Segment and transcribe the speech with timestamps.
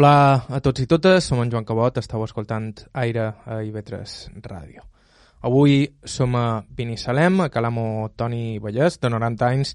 [0.00, 2.70] Hola a tots i totes, som en Joan Cabot, estàu escoltant
[3.02, 3.98] Aire a IB3
[4.40, 4.86] Ràdio.
[5.44, 9.74] Avui som a Binissalem, a Calamo Toni Vallès, de 90 anys,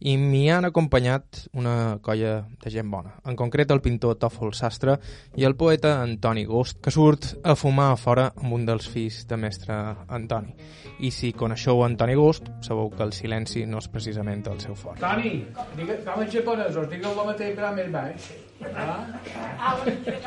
[0.00, 4.96] i m'hi han acompanyat una colla de gent bona, en concret el pintor Tòfol Sastre
[5.36, 9.26] i el poeta Antoni Gust, que surt a fumar a fora amb un dels fills
[9.28, 9.76] de mestre
[10.08, 10.56] Antoni.
[11.04, 15.04] I si coneixeu Antoni Gust, sabeu que el silenci no és precisament el seu fort.
[15.04, 15.42] Toni,
[15.76, 18.36] digue, com els japonesos, digue'l el mateix però més baix.
[18.76, 19.04] Ah?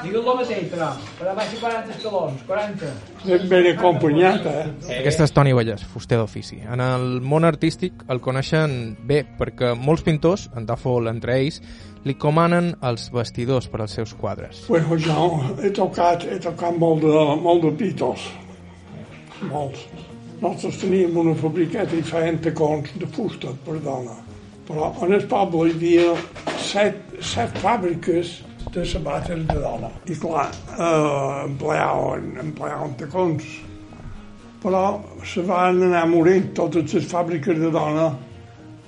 [0.04, 2.92] Digue'l el mateix però, però baixi 40 escalons, 40.
[3.26, 4.66] Ben ben acompanyat, eh?
[5.00, 6.60] Aquest és Toni Vallès, fuster d'ofici.
[6.62, 8.76] En el món artístic el coneixen
[9.10, 11.62] bé perquè molts pintors, en Tàfol entre ells,
[12.06, 14.64] li comanen els vestidors per als seus quadres.
[14.70, 15.26] Bueno, jo
[15.64, 18.30] he tocat, he tocat molt de, molt de pitos.
[19.50, 19.84] Molts.
[20.40, 24.16] Nosaltres teníem una fabriqueta i feien tacons de fusta per dona.
[24.70, 26.10] Però en el poble hi havia
[26.62, 28.36] set, set fàbriques
[28.70, 29.88] de sabates de dona.
[30.06, 30.44] I clar,
[30.78, 33.48] eh, empleaven, empleaven tacons.
[34.62, 34.84] Però
[35.26, 38.12] se van anar morint totes les fàbriques de dona,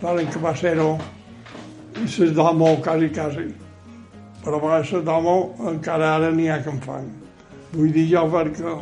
[0.03, 0.91] valen que va ser-ho,
[1.97, 3.47] i les d'homo quasi, quasi.
[4.43, 5.35] Però a les d'homo
[5.71, 7.07] encara ara n'hi ha que en fan.
[7.73, 8.75] Vull dir jo perquè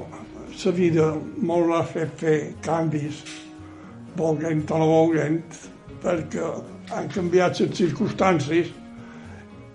[0.66, 3.24] la vida molt ha fet fer canvis,
[4.18, 5.62] volguent o no volguent,
[6.04, 6.52] perquè
[6.96, 8.72] han canviat les circumstàncies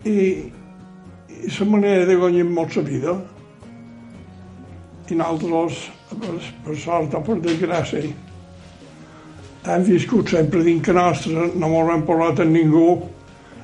[0.04, 3.16] i, i la manera de guanyar molt la vida.
[5.10, 5.80] I nosaltres,
[6.20, 8.14] per, per sort o per desgràcia,
[9.64, 12.88] hem viscut sempre dins que nostra, no m'ho hem parlat amb ningú,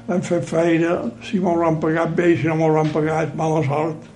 [0.09, 4.09] hem fet feina, si m'ho han pagat bé, si no m'ho han pagat, mala sort.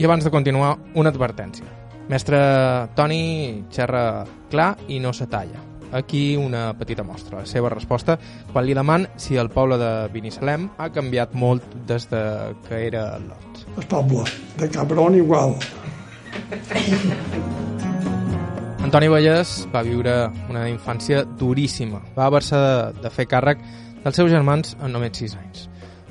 [0.00, 1.66] I abans de continuar, una advertència.
[2.10, 2.38] Mestre
[2.96, 5.69] Toni xerra clar i no se talla.
[5.92, 7.40] Aquí una petita mostra.
[7.40, 8.18] La seva resposta
[8.52, 12.22] quan li deman si el poble de Binissalem ha canviat molt des de
[12.68, 13.64] que era Lot.
[13.76, 14.24] El poble
[14.58, 15.56] de Cabron igual.
[18.80, 20.14] Antoni Vallès va viure
[20.50, 22.00] una infància duríssima.
[22.16, 23.60] Va haver-se de, de fer càrrec
[24.04, 25.66] dels seus germans en només 6 anys.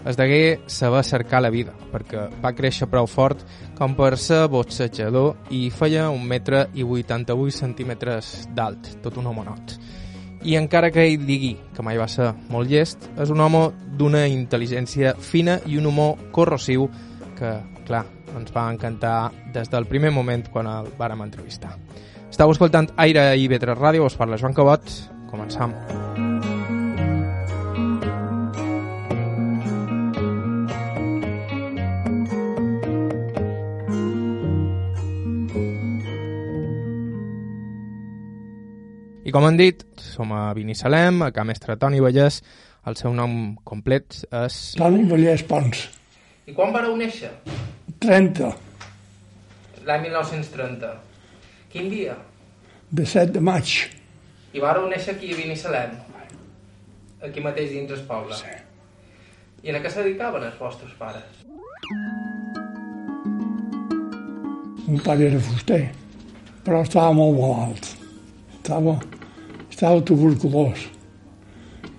[0.08, 3.42] Es degué saber cercar la vida, perquè va créixer prou fort
[3.78, 9.76] com per ser boxejador i feia un metre i 88 centímetres d'alt, tot un homonot.
[10.48, 13.66] I encara que ell digui que mai va ser molt llest, és un home
[14.00, 16.88] d'una intel·ligència fina i un humor corrosiu
[17.36, 17.52] que,
[17.88, 18.06] clar,
[18.38, 21.76] ens va encantar des del primer moment quan el vàrem entrevistar.
[22.30, 25.76] Estau escoltant Aire i Vetres Ràdio, us parla Joan Cabot, començam.
[39.30, 42.40] I com han dit, som a Binissalem, a Mestre Toni Vallès.
[42.90, 44.56] El seu nom complet és...
[44.80, 45.84] Toni Vallès Pons.
[46.50, 47.30] I quan vareu néixer?
[48.02, 48.50] 30,
[49.86, 50.90] L'any 1930.
[51.70, 52.16] Quin dia?
[52.90, 53.70] de 7 de maig.
[54.54, 55.94] I vareu néixer aquí a Binissalem?
[57.22, 58.34] Aquí mateix dins el poble?
[58.40, 58.56] Sí.
[59.62, 61.44] I en què se dedicaven els vostres pares?
[64.90, 65.84] Un pare era fuster,
[66.66, 67.92] però estava molt malalt.
[68.58, 68.96] Estava,
[69.80, 70.90] estava tuberculós.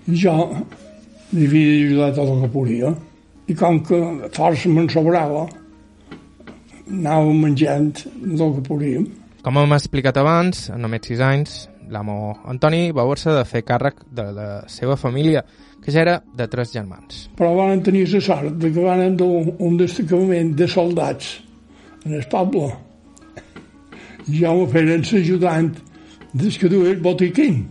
[0.05, 0.35] I jo
[1.33, 2.91] li havia ajudat tot el que podia.
[3.49, 3.97] I com que
[4.35, 5.47] força me'n sobrava,
[6.85, 7.89] anava menjant
[8.21, 9.09] el que podíem.
[9.41, 11.57] Com hem explicat abans, en només 6 anys,
[11.91, 15.41] l'amo Antoni va haver-se de fer càrrec de la seva família,
[15.81, 17.31] que ja era de tres germans.
[17.39, 21.39] Però van tenir la sort de que van dur un destacament de soldats
[22.05, 22.69] en el poble.
[24.29, 25.73] Jo me feren l'ajudant
[26.33, 27.65] des que duia el botiquín.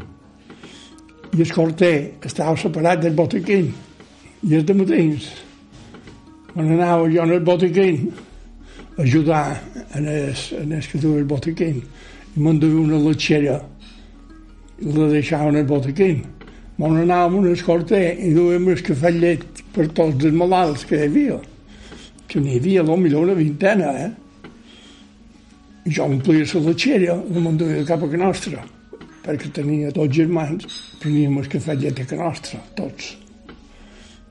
[1.32, 3.71] I el corter estava separat del botiquín.
[4.44, 5.28] I els matins,
[6.53, 8.10] quan anava jo en el botiquín,
[8.98, 9.60] ajudar
[9.94, 11.82] en el, en el que duia el botiquín.
[12.37, 13.60] I me'n duia una letxera
[14.81, 16.25] i la deixava en el botiquín.
[16.81, 20.98] Me'n anàvem en el corter i duíem el cafè llet per tots els malalts que
[20.98, 21.41] hi havia.
[22.28, 24.10] Que n'hi havia, potser una vintena, eh?
[25.88, 28.62] Jo omplia la letxera i me'n duia cap a que nostra,
[29.24, 30.66] perquè tenia tots germans,
[31.00, 33.15] teníem el cafè llet a que nostra, tots.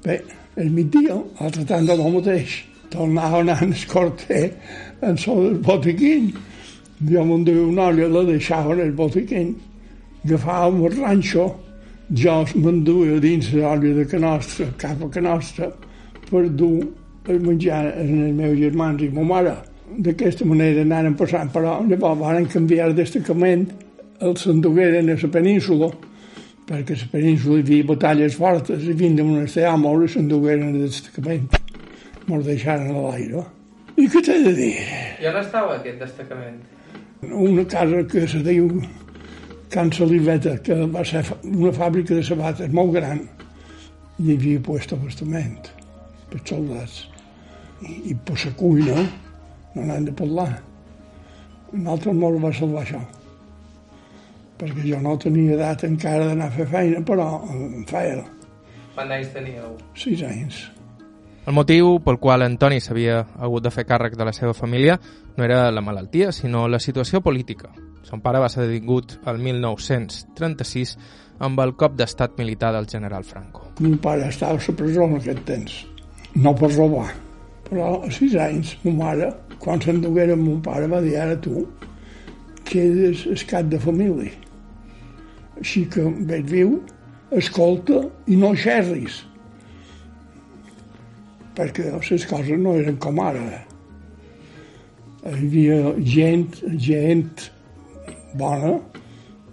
[0.04, 0.20] Bé,
[0.62, 2.60] el migdia, altre tant de lo mateix,
[2.94, 4.44] tornava a anar en el corter
[5.02, 6.30] en sol del botiquín.
[7.10, 9.56] Jo me'n duia una olla, la deixava en el botiquín,
[10.26, 11.48] agafàvem el ranxo,
[12.14, 15.72] jo me'n duia dins l'olla de que nostra, cap a que nostra,
[16.30, 16.86] per dur
[17.30, 19.58] el menjar en els meus germans i ma mare.
[19.90, 23.66] D'aquesta manera anaren passant, però llavors van canviar destacament,
[24.22, 25.90] el s'endugueren a la península,
[26.70, 30.76] perquè a la península hi havia batalles fortes i vint de monestirs molt i s'endugueren
[30.76, 31.48] el destacament.
[32.28, 33.46] Me'ls deixaren a l'aire.
[33.98, 34.74] I què t'he de dir?
[35.20, 36.60] I on estava aquest destacament?
[37.26, 38.70] Una casa que se diu
[39.74, 43.26] Can Saliveta, que va ser una fàbrica de sabates molt gran.
[44.20, 45.72] I hi havia puesto abastament
[46.30, 47.02] per soldats.
[47.82, 49.04] I, i per la cuina
[49.86, 50.50] n'han de parlar.
[51.72, 53.00] Nosaltres molt va salvar això.
[54.60, 58.26] Perquè jo no tenia edat encara d'anar a fer feina, però en feia
[58.96, 59.78] Quants anys teníeu?
[59.96, 60.58] sis anys.
[61.48, 65.00] El motiu pel qual Antoni s'havia hagut de fer càrrec de la seva família
[65.38, 67.72] no era la malaltia, sinó la situació política.
[68.04, 70.98] Son pare va ser detingut el 1936
[71.40, 73.70] amb el cop d'estat militar del general Franco.
[73.80, 75.80] Mon pare estava a la presó en aquest temps,
[76.36, 77.08] no per robar.
[77.70, 81.66] Però a sis anys, ma mare, quan s'endugueren mon pare, va dir ara tu,
[82.70, 84.32] que eres el cap de família.
[85.60, 86.78] Així que veig viu,
[87.36, 89.24] escolta i no xerris.
[91.58, 93.44] Perquè les coses no eren com ara.
[95.20, 97.50] Hi havia gent, gent
[98.40, 98.78] bona,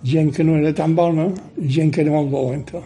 [0.06, 1.26] gent que no era tan bona
[1.58, 2.84] gent que era molt dolenta.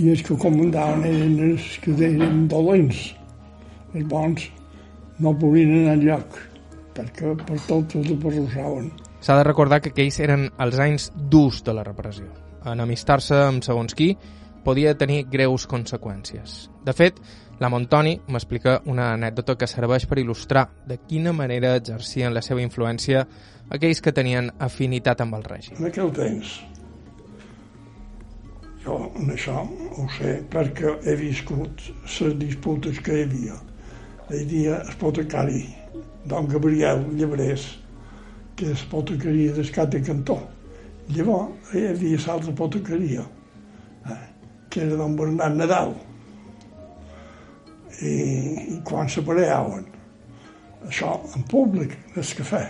[0.00, 3.10] I els que comandaven eren els que eren dolents.
[3.92, 4.48] Els bons
[5.20, 6.38] no podien anar enlloc,
[6.96, 8.90] perquè per tot els abarrossaven.
[9.20, 12.28] S'ha de recordar que aquells eren els anys durs de la repressió.
[12.64, 14.14] Enamistar-se amb segons qui
[14.64, 16.68] podia tenir greus conseqüències.
[16.84, 17.20] De fet,
[17.60, 22.64] la Montoni m'explica una anècdota que serveix per il·lustrar de quina manera exercien la seva
[22.64, 23.26] influència
[23.70, 25.76] aquells que tenien afinitat amb el règim.
[25.76, 26.54] En aquell temps,
[28.84, 31.90] jo en això ho sé perquè he viscut
[32.20, 33.58] les disputes que hi havia.
[34.30, 35.64] Hi havia l'apotecari
[36.30, 37.64] don Gabriel Llebrés,
[38.54, 40.36] que és l'apotecaria d'Escat de Cantó.
[41.10, 43.24] Llavors hi havia l'altra apotecaria,
[44.06, 44.18] eh,
[44.70, 45.96] que era don Bernat Nadal.
[47.98, 48.14] I,
[48.76, 49.90] i quan s'apareaven,
[50.86, 52.62] això en públic, en el cafè,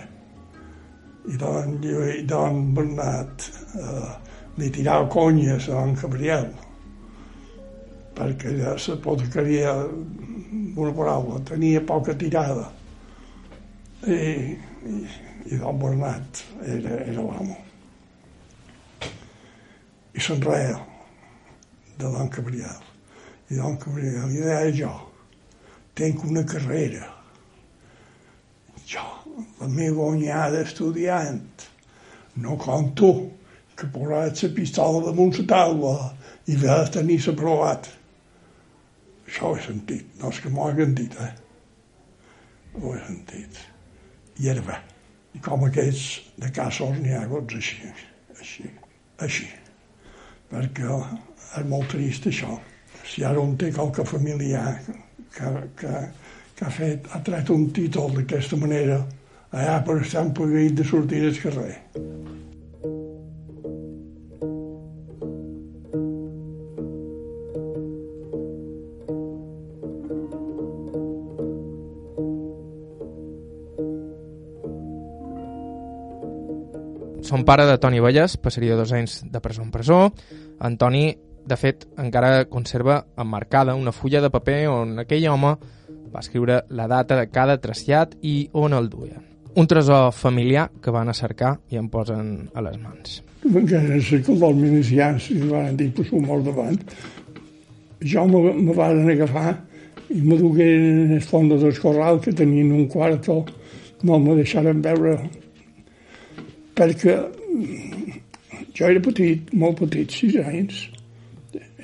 [1.29, 3.47] i don, i don Bernat
[3.77, 4.11] eh,
[4.57, 6.49] li tirava conyes a don Gabriel
[8.21, 12.67] perquè ja la potecaria una paraula, tenia poca tirada
[14.05, 14.13] i,
[14.85, 14.95] i,
[15.49, 17.57] i don Bernat era, era l'amo
[20.13, 20.77] i se'n reia
[21.97, 22.85] de don Gabriel
[23.49, 24.93] i don Gabriel li deia jo
[25.97, 27.09] tenc una carrera
[28.85, 29.03] jo
[29.59, 31.67] la meva onyada estudiant.
[32.35, 33.11] No com tu,
[33.75, 35.95] que posaràs la pistola damunt la taula
[36.51, 37.89] i vas tenir aprovat.
[39.31, 41.29] Això he sentit, no és que m'ho hagin dit, eh?
[42.75, 43.59] Ho he sentit.
[44.43, 44.75] I era bé.
[45.31, 47.93] I com aquests de casos n'hi ha gots així,
[48.35, 48.67] així,
[49.23, 49.47] així.
[50.51, 50.99] Perquè
[51.61, 52.59] és molt trist això.
[53.07, 55.95] Si ara un té qualque familiar que, que,
[56.59, 58.99] que ha, fet, ha tret un títol d'aquesta manera,
[59.55, 61.75] allà per estar empaguit de sortir al carrer.
[77.21, 79.99] Son pare de Toni Vallès passaria dos anys de presó en presó.
[80.59, 81.13] Antoni,
[81.45, 85.55] de fet, encara conserva emmarcada una fulla de paper on aquell home
[86.11, 89.21] va escriure la data de cada trasllat i on el duien.
[89.55, 93.21] Un tresor familiar que van a cercar i em posen a les mans.
[93.45, 96.79] Encara en el cercle dels milicians i van dir per un molt davant.
[98.01, 99.53] Jo me, me van agafar
[100.09, 103.43] i me dugueren en el fons del corral que tenien un quarto.
[104.03, 105.19] No me deixaren veure
[106.81, 107.15] perquè
[108.73, 110.83] jo era petit, molt petit, sis anys.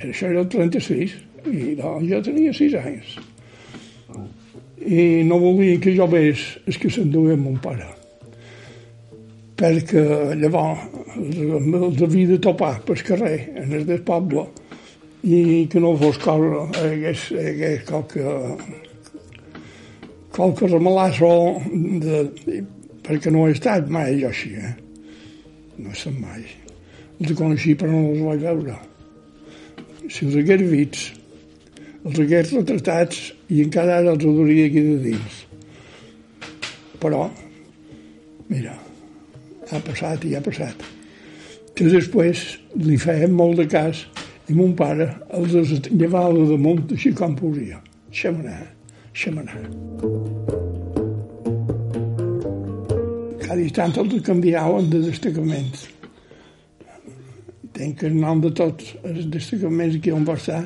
[0.02, 1.18] Això era el 36
[1.54, 3.18] i doncs, jo tenia sis anys
[4.88, 7.88] i no volia que jo veig el que s'enduia mon pare
[9.58, 10.04] perquè
[10.38, 10.86] llavors
[11.18, 14.46] els havia de topar pel carrer en el del poble
[15.28, 18.24] i que no fos cosa hagués, hagués qualque
[20.38, 21.32] qualque remalasso
[21.74, 22.22] de,
[23.04, 24.76] perquè no he estat mai jo així eh?
[25.78, 26.44] No estat mai
[27.22, 28.82] els coneixia però no els vaig veure
[30.08, 31.18] si els hagués vist
[32.08, 33.18] els hagués retratats
[33.52, 35.40] i encara ara els adoria aquí de dins.
[37.02, 37.26] Però,
[38.52, 38.76] mira,
[39.72, 40.86] ha passat i ha passat.
[41.76, 42.46] Que després
[42.80, 44.06] li feien molt de cas
[44.48, 45.58] i mon pare els
[45.90, 47.84] llevava damunt així com podia.
[48.08, 48.64] Deixa'm anar,
[49.44, 50.67] anar.
[53.48, 55.86] Cada instant els canviaven de destacaments.
[57.78, 60.66] Tenc el nom de tots els destacaments aquí on va estar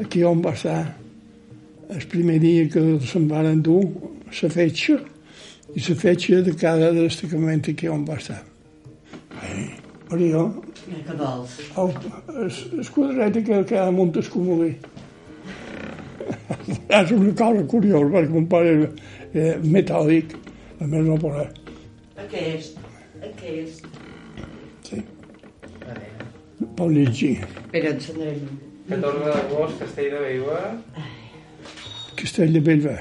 [0.00, 0.80] aquí on va estar
[1.90, 3.82] el primer dia que se'n van endur
[4.30, 4.98] la fetge
[5.74, 8.40] i la fetge de cada destacament que on va estar.
[10.10, 10.44] Però jo...
[10.90, 11.58] Què vols?
[11.78, 11.92] El,
[12.34, 12.50] el,
[12.80, 14.72] el quadret que queda damunt el comodí.
[16.70, 18.90] és una cosa curiosa, perquè mon pare era
[19.32, 20.34] eh, metàl·lic,
[20.80, 21.48] a més no poder.
[22.24, 22.78] Aquest.
[23.22, 23.86] Aquest.
[24.86, 25.00] Sí,
[26.76, 27.38] pot llegir.
[27.44, 28.44] Espera, encendrem.
[28.90, 30.62] 14 d'agost, Castell de Bellver.
[32.20, 32.98] Castell de Bellver.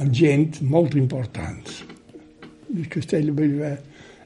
[0.00, 1.74] Amb gent molt important.
[2.74, 3.76] El Castell de Bellver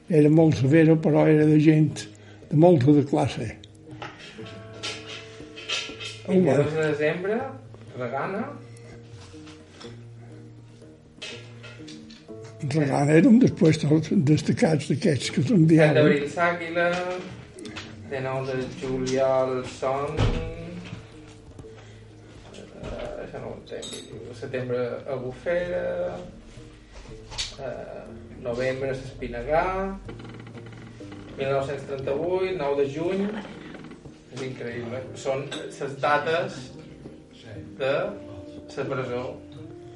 [0.09, 2.07] era molt severa, però era de gent
[2.49, 3.51] de molta de classe.
[6.27, 7.39] Home, 22 de desembre,
[7.97, 8.43] Regana.
[12.69, 15.93] Regana era un dels puestos destacats d'aquests que 7 se'n diuen.
[15.97, 16.89] d'abril, Sàquila.
[18.11, 20.13] 19 de juliol, Son.
[22.81, 23.87] Uh, això no ho entenc.
[24.37, 26.19] Setembre, Albufera.
[27.57, 28.03] Uh,
[28.43, 29.97] novembre, Espinagà.
[31.39, 33.25] 1938, 9 de juny.
[34.35, 35.01] És increïble.
[35.15, 36.61] Són les dates
[37.81, 37.95] de
[38.77, 39.25] la presó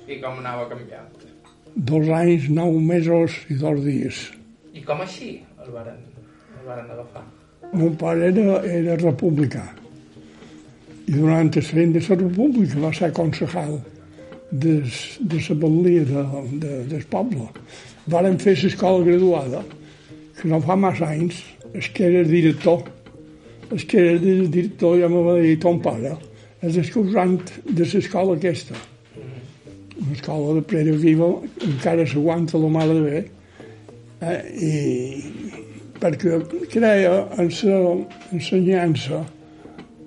[0.08, 1.25] i com anava canviant.
[1.76, 4.20] Dos anys, nou mesos i dos dies.
[4.74, 5.98] I com així el varen,
[6.56, 7.26] el varen agafar?
[7.76, 9.66] Mon pare era, era republicà
[11.06, 13.76] i durant el feina de la república va ser concejal
[14.52, 14.74] de,
[15.20, 16.24] de la batllia de,
[16.64, 17.46] de, del poble.
[18.10, 19.62] Varen fer l'escola graduada,
[20.40, 22.86] que no fa massa anys, el que era director,
[23.72, 26.16] el que era el director ja me va dir ton pare,
[26.66, 27.38] és el causant
[27.70, 28.78] de l'escola aquesta.
[30.16, 31.28] Una escola de Prera Viva
[31.62, 33.20] encara s'aguanta la mare de bé,
[34.22, 34.72] eh, i
[36.00, 36.38] perquè
[36.72, 37.50] creia en
[37.84, 37.92] la
[38.32, 39.20] ensenyança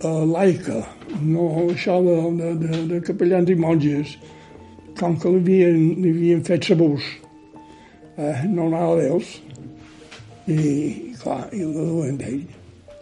[0.00, 0.80] eh, laica,
[1.20, 4.14] no això de, de, de, de capellans i monges,
[4.98, 7.04] com que li havien, li havien fet sabús,
[8.16, 9.18] eh, no anava a
[10.48, 12.40] i clar, i el duen d'ell.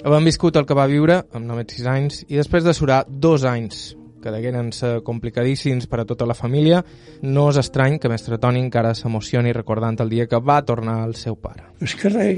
[0.02, 3.46] Havem viscut el que va viure, amb només 6 anys, i després de surar dos
[3.46, 3.94] anys
[4.26, 6.82] que degueren ser complicadíssims per a tota la família,
[7.22, 11.14] no és estrany que mestre Toni encara s'emocioni recordant el dia que va tornar al
[11.14, 11.70] seu pare.
[11.78, 12.32] El carrer,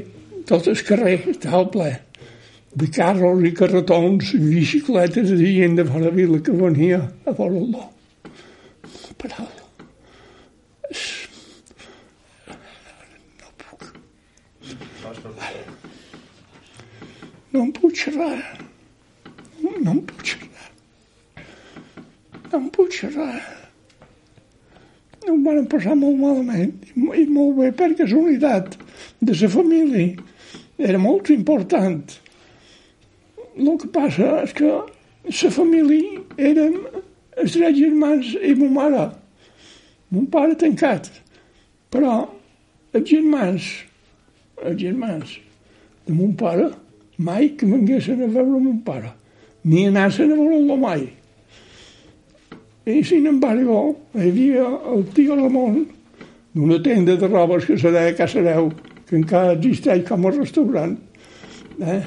[0.48, 1.94] tot el carrer estava ple
[2.78, 7.86] de carros i carretons i bicicletes de gent de fora vila que venia a veure-lo.
[9.18, 9.46] Però...
[13.40, 13.88] No puc.
[17.52, 18.36] No em puc xerrar.
[19.64, 20.47] No em puc xerrar.
[22.52, 23.40] No em xerrar.
[25.28, 28.76] Ho van passar molt malament i mo- i molt bé perquè la unitat
[29.20, 30.16] de la família
[30.78, 32.14] era molt important.
[33.58, 34.70] El que passa és que
[35.42, 36.78] la família érem
[37.36, 39.04] els tres germans i ma mare.
[40.10, 41.10] Mon pare tancat.
[41.90, 42.28] Però
[42.94, 43.68] els germans,
[44.64, 45.36] els germans
[46.06, 46.70] de mon pare,
[47.18, 49.12] mai que venguessin a veure mon pare.
[49.64, 51.17] Ni anassin a veure-lo mai.
[52.88, 55.82] I sin embargo, hi havia el tio Ramon,
[56.56, 58.70] d'una tenda de robes que se deia Casareu,
[59.04, 60.94] que encara existeix com a restaurant,
[61.84, 61.98] eh?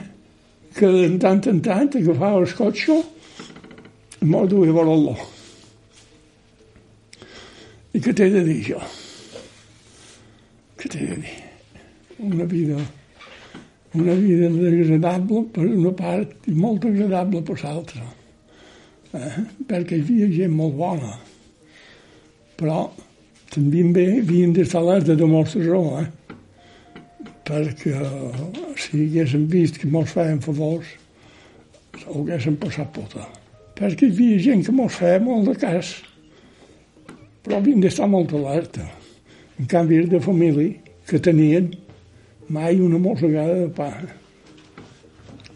[0.74, 5.14] que de tant en tant agafava el cotxe i me'l duia a veure-lo.
[7.94, 8.80] I què t'he de dir jo?
[10.82, 11.36] Què t'he de dir?
[12.26, 12.80] Una vida,
[14.02, 18.08] una vida desagradable per una part i molt agradable per l'altra
[19.18, 19.44] eh?
[19.68, 21.16] perquè hi havia gent molt bona.
[22.60, 22.86] Però
[23.52, 26.08] també bé havien d'estar alerta de molts raó, eh?
[27.48, 27.98] perquè
[28.80, 30.88] si haguéssim vist que mos feien favors,
[32.06, 33.28] ho haguéssim passat puta.
[33.76, 35.96] Perquè hi havia gent que mos feia molt de cas,
[37.44, 38.86] però havien d'estar molt alerta.
[39.60, 41.72] En canvi, era de família que tenien
[42.52, 43.90] mai una mossegada de pa.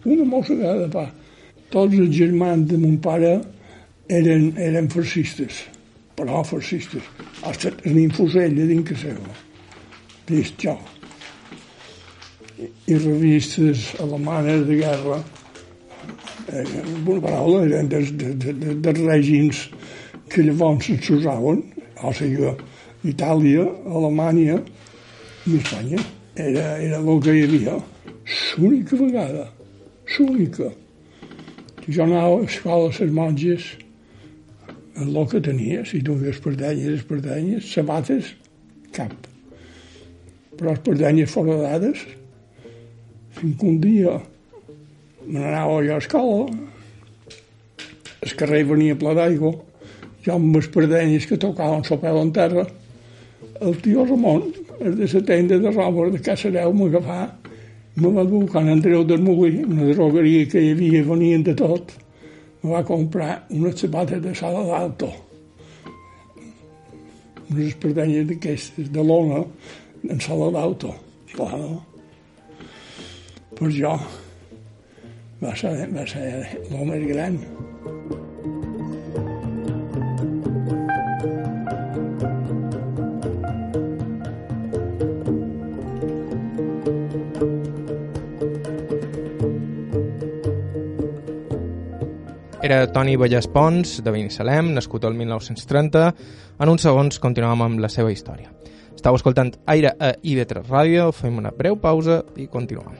[0.05, 1.05] Una mossegada de pa
[1.75, 3.33] tots els germans de mon pare
[4.07, 5.65] eren, eren fascistes,
[6.15, 7.03] però fascistes.
[7.43, 9.17] Hasta el ninfosell de dins que seu.
[10.29, 10.77] Vist jo.
[12.55, 15.17] I, i revistes alemanes de guerra,
[16.47, 16.63] eh,
[17.03, 19.65] una paraula, eren dels, de, de, de, dels règims
[20.31, 21.59] que llavors s'usaven,
[21.99, 22.55] o sigui,
[23.05, 24.61] Itàlia, Alemanya
[25.45, 25.99] i Espanya.
[26.35, 27.75] Era, era el que hi havia.
[28.55, 29.45] L'única vegada,
[30.15, 30.71] l'única
[31.87, 33.65] jo anava a l'escola a les monges,
[34.95, 38.31] el que tenia, si dues espardenyes, espardenyes, sabates,
[38.95, 39.13] cap.
[40.55, 42.05] Però espardenyes foradades,
[43.35, 44.15] fins que un dia
[45.27, 46.45] me n'anava jo a l'escola,
[48.25, 49.53] el carrer venia ple d'aigua,
[50.25, 52.65] jo amb les perdenyes que tocaven la peu en terra,
[53.61, 54.47] el tio Ramon,
[54.79, 57.19] el de la tenda de roba de Casareu, m'agafà,
[57.95, 61.93] me va dur quan Andreu del Molí, una drogueria que hi havia, venien de tot,
[62.63, 65.11] me va comprar unes sabates de sala d'alto,
[67.49, 69.43] unes espardenyes d'aquestes, de lona,
[70.09, 70.93] en sala d'auto.
[71.35, 71.81] Clar, no?
[73.55, 73.95] Per jo
[75.41, 76.27] va ser, va ser
[76.71, 77.39] l'home gran.
[92.65, 96.07] Era Toni Vallès Pons, de Binissalem, nascut el 1930.
[96.57, 98.49] En uns segons continuem amb la seva història.
[98.95, 102.97] Estau escoltant Aire a IB3 Ràdio, fem una breu pausa i continuem.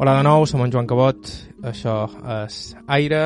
[0.00, 1.28] Hola de nou, som en Joan Cabot,
[1.68, 1.94] això
[2.32, 2.54] és
[2.88, 3.18] Aire.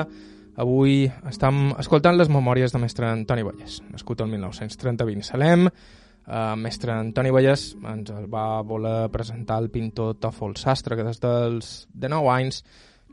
[0.59, 5.69] Avui estem escoltant les memòries de mestre Antoni Vallès, nascut el 1930 a Binissalem.
[5.69, 11.23] Uh, mestre Antoni Vallès ens el va voler presentar el pintor Tòfol Sastre, que des
[11.23, 12.65] dels de 9 anys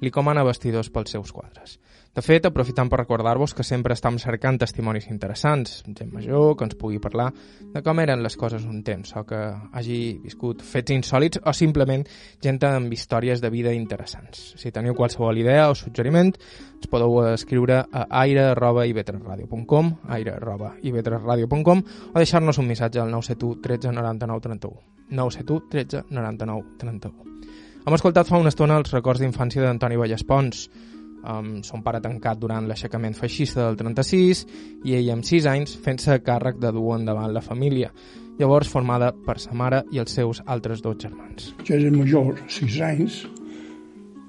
[0.01, 1.79] li comana vestidors pels seus quadres.
[2.11, 6.75] De fet, aprofitant per recordar-vos que sempre estem cercant testimonis interessants, gent major que ens
[6.75, 7.29] pugui parlar
[7.71, 9.39] de com eren les coses un temps, o que
[9.71, 12.03] hagi viscut fets insòlids o simplement
[12.43, 14.51] gent amb històries de vida interessants.
[14.59, 22.67] Si teniu qualsevol idea o suggeriment, ens podeu escriure a aire.ivetresradio.com aire.ivetresradio.com o deixar-nos un
[22.67, 24.79] missatge al 971 13 99 31
[25.15, 27.30] 971 13 99 31
[27.81, 30.67] Hem escoltat fa una estona els records d'infància d'Antoni Vallespons,
[31.21, 34.39] Um, son pare tancat durant l'aixecament feixista del 36
[34.89, 37.91] i ell amb 6 anys fent-se càrrec de dur endavant la família,
[38.39, 41.51] llavors formada per sa mare i els seus altres dos germans.
[41.61, 43.19] Jo era major, 6 anys,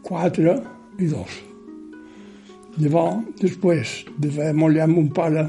[0.04, 0.54] 4
[1.00, 1.38] i 2.
[2.84, 5.46] Llavors, després d'haver mollat mon pare,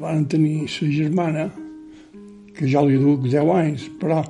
[0.00, 1.50] van tenir sa germana,
[2.56, 4.24] que jo li duc 10 anys, però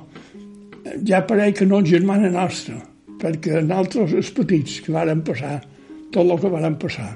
[1.07, 2.77] ja pareix que no és germana nostra,
[3.21, 5.59] perquè nosaltres, els petits que varen passar,
[6.13, 7.09] tot el que van passar.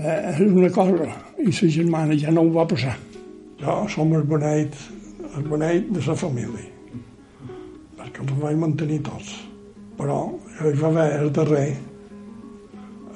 [0.00, 2.96] Eh, és una cosa, i sa germana ja no ho va passar.
[3.60, 4.76] Jo som el beneit,
[5.36, 6.66] el beneit de la família,
[7.98, 9.34] perquè els vaig mantenir tots.
[9.98, 10.20] Però
[10.64, 11.66] hi va haver el darrer,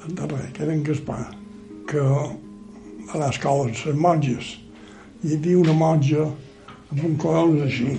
[0.05, 1.23] el darrer, que era en Gaspar,
[1.89, 4.51] que a l'escola, les monges,
[5.23, 7.95] hi havia una monja amb un collons així,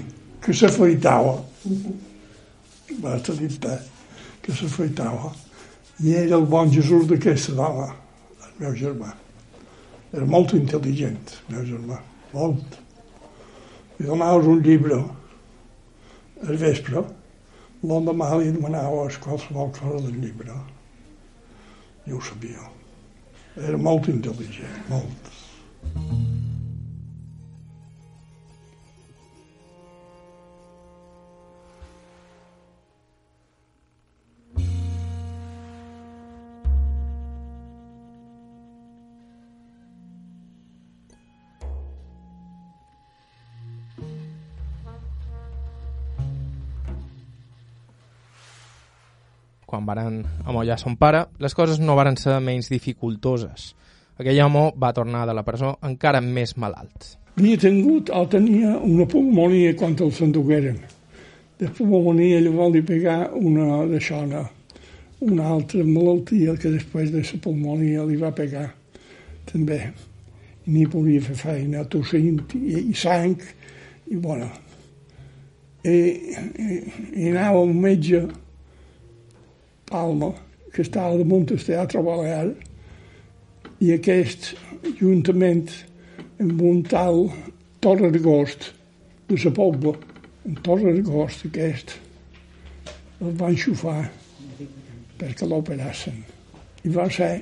[0.47, 1.41] que s'afeitava,
[3.03, 3.65] va estar dit
[4.45, 5.33] que s'afeitava,
[6.07, 7.89] i era el bon Jesús d'aquesta dona,
[8.47, 9.11] el meu germà.
[10.15, 11.99] Era molt intel·ligent, el meu germà,
[12.31, 12.79] molt.
[13.99, 15.01] I donaves un llibre
[16.47, 17.03] al vespre,
[17.83, 20.55] l'endemà li demanaves qualsevol cosa del llibre.
[22.07, 22.71] I ho sabia.
[23.57, 25.35] Era molt intel·ligent, molt.
[49.87, 53.75] Varen amollar son pare, les coses no varen ser menys dificultoses.
[54.17, 57.17] Aquell home va tornar de la presó encara més malalt.
[57.37, 60.79] Havia tingut o tenia una pulmonia quan el s'endugueren.
[61.61, 64.43] De pulmonia li pegar una d'això, una,
[65.21, 68.71] una altra malaltia que després de la pulmonia li va pegar
[69.53, 69.81] també.
[70.67, 73.37] I ni podia fer feina, tossint i, i sang,
[74.11, 74.49] i bueno.
[75.85, 76.81] I, i,
[77.15, 78.25] i anava un metge
[79.91, 80.33] Palma,
[80.73, 82.51] que estava damunt del Teatre Balear,
[83.81, 84.55] i aquest,
[84.99, 85.69] juntament
[86.43, 87.27] amb un tal
[87.85, 88.71] Torre d'Agost
[89.29, 89.95] de la Pobla,
[90.47, 91.97] un Torre d'Agost aquest,
[93.21, 94.01] el van xufar
[95.17, 96.19] perquè l'operassin.
[96.85, 97.33] I va ser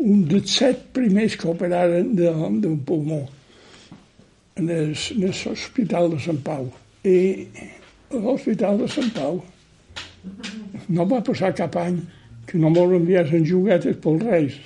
[0.00, 3.20] un dels set primers que operaren d'un pulmó
[4.56, 6.68] en l'Hospital de Sant Pau.
[7.04, 7.46] I
[8.14, 9.42] l'Hospital de Sant Pau
[10.88, 12.00] no va passar cap any
[12.46, 14.58] que no mos enviessin juguetes pels Reis.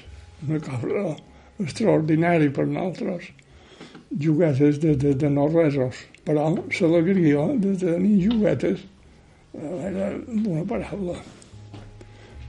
[0.46, 1.14] Una cosa
[1.62, 3.30] extraordinària per nosaltres.
[4.20, 6.00] Juguetes de, de, de no resos.
[6.24, 8.84] Però l'alegria de tenir juguetes
[9.52, 11.18] eh, era una paraula.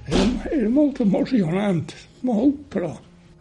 [0.05, 1.89] Era, era molt emocionant,
[2.23, 2.93] molt, però...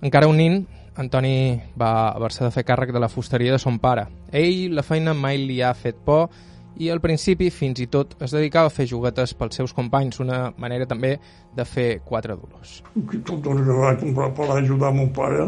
[0.05, 0.63] Encara un nin,
[0.97, 4.07] Antoni va haver-se de fer càrrec de la fusteria de son pare.
[4.33, 6.29] Ell la feina mai li ha fet por
[6.77, 10.49] i al principi fins i tot es dedicava a fer juguetes pels seus companys, una
[10.59, 11.15] manera també
[11.55, 12.81] de fer quatre duros.
[13.29, 15.47] Tot el que vaig comprar per ajudar mon pare,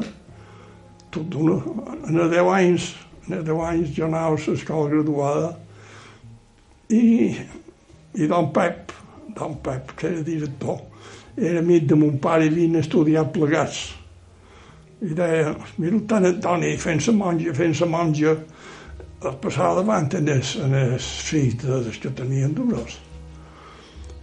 [1.11, 1.59] tot una,
[2.07, 2.91] en 10 anys,
[3.27, 5.53] en 10 anys jo anava a l'escola graduada
[6.95, 7.35] i,
[8.15, 8.93] i don Pep,
[9.35, 10.79] don Pep, que era director,
[11.37, 13.83] era amic de mon pare i havien estudiat plegats.
[15.03, 18.37] I deia, mira tant Antoni, fent-se monja, fent-se monja,
[19.21, 22.99] passava davant en els, en els fills dels que tenien duros.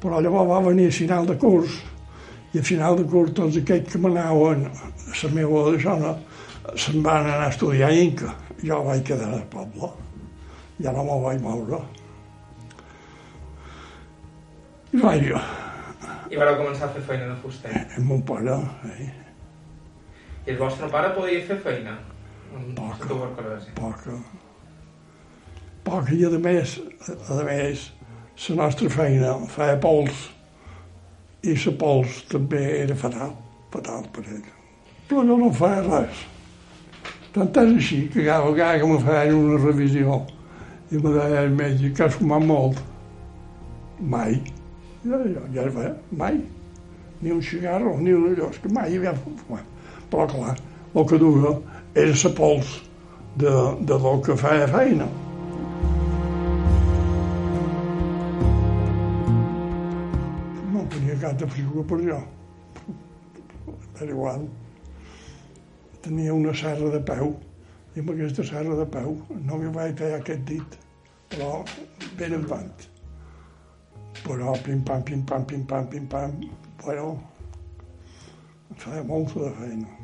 [0.04, 1.80] Però llavors va venir a final de curs
[2.54, 6.14] i a final de curs tots aquells que m'anaven a la meva zona
[6.76, 8.36] se'n van anar a estudiar a Inca.
[8.64, 9.90] Jo vaig quedar al poble.
[10.84, 11.82] Ja no me'l vaig moure.
[14.94, 15.42] I vaig jo.
[16.30, 17.74] I vareu començar a fer feina de fuster?
[17.98, 18.56] Amb mon pare,
[18.94, 19.10] eh?
[20.46, 21.98] I el vostre pare podia fer feina?
[22.78, 23.08] Poca,
[23.76, 24.18] poca.
[25.84, 26.78] Poca, i a més,
[27.10, 27.90] a més,
[28.48, 30.30] la nostra feina feia pols
[31.44, 33.34] i la pols també era fatal,
[33.74, 34.46] fatal per ell.
[35.10, 36.22] Però jo no feia res.
[37.36, 40.22] Tant és així que cada vegada que me feien una revisió
[40.94, 42.80] i me deia el metge que has fumat molt,
[44.00, 44.38] mai.
[45.04, 46.40] Jo, jo, ja feia, mai.
[47.24, 49.68] Ni un cigarro, ni un allò, que mai havia fumat.
[50.12, 50.56] Però clar,
[50.94, 51.58] el que duia
[51.98, 52.72] era la pols
[53.36, 55.10] de, de lo que feia feina.
[61.24, 62.20] Cap de figura per jo.
[64.02, 64.42] Era igual.
[66.04, 67.30] Tenia una serra de peu
[67.96, 69.14] i amb aquesta serra de peu
[69.46, 70.76] no m'hi vaig tallar aquest dit,
[71.32, 71.62] però
[72.20, 72.86] ben en vant.
[74.26, 76.38] Però pim-pam, pim-pam, pim-pam, pim-pam,
[76.84, 77.10] bueno,
[78.84, 79.98] feia molta de feina.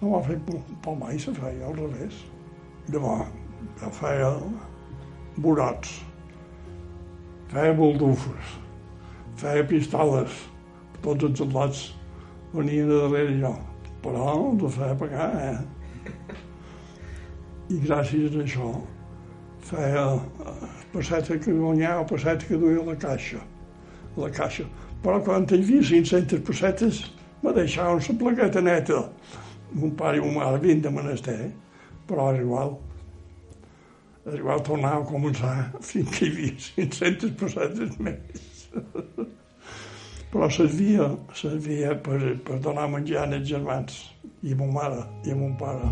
[0.00, 0.52] No m'ha fet
[0.86, 2.24] por mai, se feia al revés.
[2.88, 4.32] Llavors, feia
[5.44, 5.98] brots,
[7.52, 8.62] feia buldufes,
[9.40, 10.42] feia pistoles,
[11.04, 11.86] tots els soldats
[12.54, 13.54] venien a darrere jo,
[14.04, 15.56] però els feia pagar, eh?
[17.74, 18.70] I gràcies a això
[19.66, 20.06] feia
[20.92, 23.42] passeta que guanyava, passeta que duia la caixa,
[24.16, 24.66] la caixa.
[25.02, 27.04] Però quan havia 500 pessetes,
[27.42, 29.04] me deixaven la plaqueta neta.
[29.74, 31.50] Mon pare i mon mare vint de menester,
[32.08, 32.76] però és igual.
[34.26, 35.56] És igual tornar a començar
[35.88, 38.55] fins que hi havia 500 pessetes més.
[40.32, 43.98] però servia, servia per, per donar menjar als germans
[44.42, 45.90] i a mon mare i a mon pare.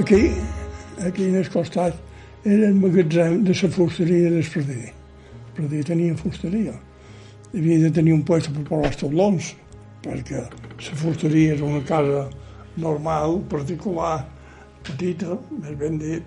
[0.00, 0.30] Aquí,
[1.04, 1.94] aquí en el costat,
[2.44, 4.86] era el magatzem de la fusteria del Pradí.
[4.88, 6.74] El Pradí tenia fusteria.
[7.52, 9.54] Havia de tenir un lloc per posar els taulons,
[10.02, 12.30] perquè la fusteria és una casa
[12.76, 14.24] normal, particular,
[14.86, 16.26] petita, més ben dit,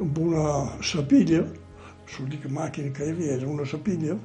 [0.00, 0.46] amb una
[0.84, 1.42] sapilla,
[2.12, 4.16] l'única màquina que hi havia era una sapilla,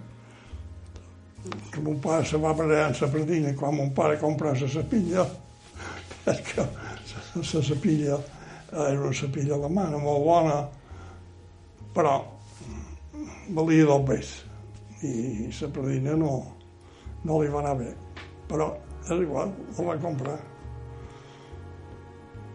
[1.72, 5.28] que mon pare se va barallar amb la predina quan mon pare compra la sapilla,
[6.26, 6.66] perquè
[7.38, 8.18] la sapilla
[8.72, 10.58] era una sapilla alemana molt bona,
[11.96, 12.18] però
[13.56, 14.34] valia del pes
[15.08, 16.34] i la predina no,
[17.24, 17.94] no li va anar bé.
[18.50, 18.72] Però
[19.06, 20.38] és igual, la va comprar.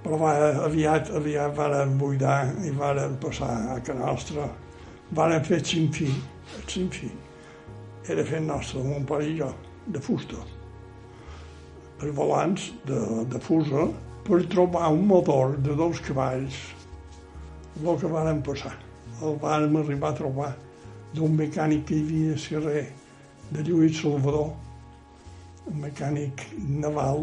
[0.02, 0.32] Però va,
[0.66, 4.48] aviat, aviat varen buidar i varen passar a casa nostra.
[5.14, 6.08] Varen fer xinfí,
[6.56, 7.10] el xinfí.
[8.10, 9.52] Era fet nostre, mon pare i jo,
[9.86, 10.40] de fusta.
[12.02, 12.98] Els volants de,
[13.30, 13.86] de fusa
[14.26, 16.56] per trobar un motor de dos cavalls,
[17.78, 18.74] el que varen passar.
[19.22, 20.50] El vàrem arribar a trobar
[21.14, 22.82] d'un mecànic que hi havia a Sirré,
[23.52, 24.50] de Lluís Salvador,
[25.70, 27.22] un mecànic naval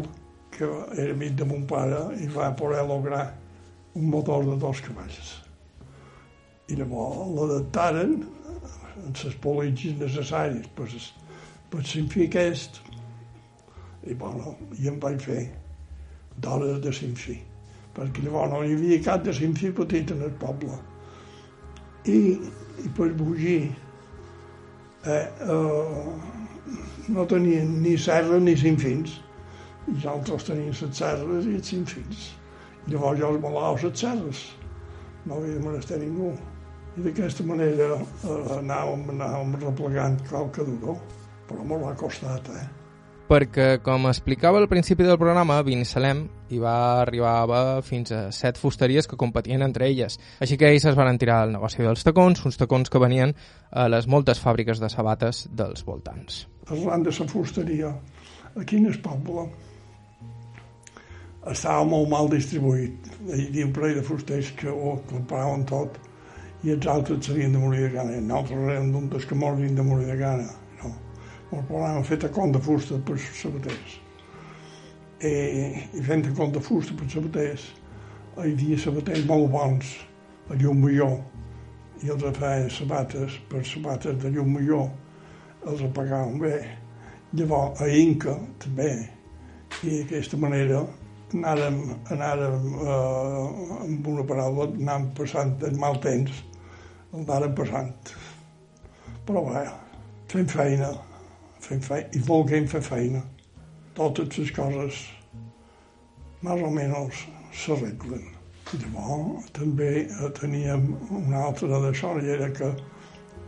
[0.50, 3.24] que era amic de mon pare i va poder lograr
[3.94, 5.32] un motor de dos cavalls.
[6.70, 8.18] I llavors l'adaptaren
[9.00, 10.86] amb les politges necessàries per,
[11.72, 12.80] per s'enfiar aquest.
[14.06, 15.42] I bueno, i em vaig fer
[16.40, 17.36] d'hores de sinfí,
[17.96, 20.78] perquè llavors no hi havia cap de sinfí petit en el poble.
[22.08, 22.18] I,
[22.80, 23.58] i per bugir
[25.04, 26.14] eh, eh,
[27.08, 29.18] no tenien ni serra ni cinc fins.
[29.88, 32.26] I els altres tenien les serres i els cinc fins.
[32.88, 34.42] Llavors jo els volava les serres.
[35.26, 36.32] No havia de menester ningú.
[36.98, 40.98] I d'aquesta manera eh, anàvem, anàvem replegant qualque duró.
[41.50, 42.68] Però molt ha costat, eh?
[43.30, 49.06] perquè, com explicava al principi del programa, Binissalem hi va arribar fins a set fusteries
[49.06, 50.18] que competien entre elles.
[50.42, 53.34] Així que ells es van tirar al negoci dels tacons, uns tacons que venien
[53.70, 56.46] a les moltes fàbriques de sabates dels voltants.
[56.66, 57.92] Parlant de la fusteria,
[58.58, 59.46] aquí en el poble
[61.48, 63.10] estava molt mal distribuït.
[63.30, 66.00] Hi havia un parell de fusters que ho compraven tot
[66.64, 68.20] i els altres s'havien de morir de gana.
[68.20, 70.50] Nosaltres érem d'un dels que morien de morir de gana
[71.52, 73.98] el programa fet a con de fusta per sabaters.
[75.20, 75.32] I,
[75.98, 77.64] i fent a con de fusta per sabaters,
[78.38, 79.90] hi havia sabaters molt bons
[80.50, 81.18] a llum millor
[82.04, 84.86] i els feia sabates per sabates de llum millor
[85.66, 86.54] els pagaven bé.
[87.34, 88.94] Llavors, a Inca també,
[89.82, 90.80] i d'aquesta manera
[91.34, 91.78] anàrem,
[92.14, 96.42] anàrem eh, amb una paraula, anàvem passant el mal temps,
[97.12, 98.12] el anàrem passant.
[99.28, 99.64] Però bé,
[100.32, 100.90] fent feina,
[101.62, 103.22] fent feina, i volguem fer feina.
[103.94, 105.00] Totes les coses
[106.46, 107.24] més o menys
[107.62, 108.28] s'arreglen.
[108.70, 112.70] Llavors també eh, teníem una altra d'això, i era que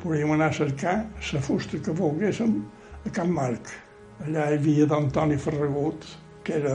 [0.03, 0.97] podíem anar a cercar
[1.33, 2.59] la fusta que volguéssim
[3.07, 3.71] a Can Marc.
[4.27, 6.05] Allà hi havia d'Antoni Ferragut,
[6.43, 6.75] que era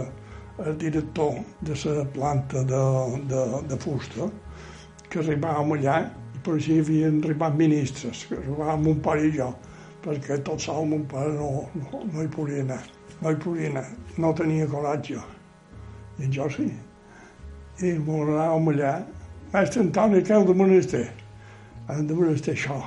[0.65, 2.83] el director de la planta de,
[3.29, 4.29] de, de fusta,
[5.09, 5.97] que arribàvem allà
[6.35, 9.53] i per així havien arribat ministres, que arribàvem un pare i jo
[10.07, 12.83] perquè tot sol mon pare no, no, no hi podia anar.
[13.19, 13.85] No hi podia anar,
[14.21, 15.21] no tenia coratge.
[16.21, 16.67] I jo sí.
[17.83, 18.93] I m'anàvem allà.
[19.53, 21.03] Mestre Antoni, que heu de menester?
[21.89, 22.79] Hem de menester això.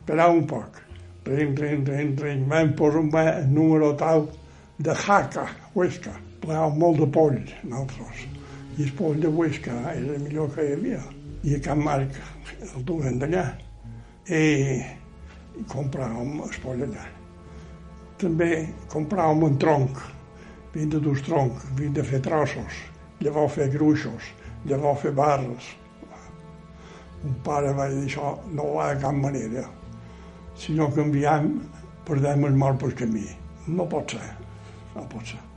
[0.00, 0.80] Esperar un poc.
[1.28, 2.44] Rin, rin, rin, rin.
[2.48, 3.10] Vam posar un
[3.52, 4.28] número tal
[4.78, 6.16] de jaca, huesca.
[6.44, 8.26] Plegàvem molt de poll, nosaltres.
[8.76, 11.00] I el poll de huesca era el millor que hi havia.
[11.44, 12.20] I a Can Marc
[12.68, 13.46] el duen d'allà.
[14.28, 14.42] I
[15.58, 17.04] i compràvem allà.
[18.18, 18.50] També
[18.90, 20.00] compràvem un tronc,
[20.74, 22.80] vint de dos troncs, vint de fer trossos,
[23.20, 24.32] llavors fer gruixos,
[24.66, 25.70] llavors fer barres.
[27.24, 29.64] Un pare va dir això no va de cap manera.
[30.58, 31.50] Si no canviem,
[32.04, 33.26] perdem el mort pel camí.
[33.66, 34.30] No pot ser,
[34.94, 35.53] no pot ser.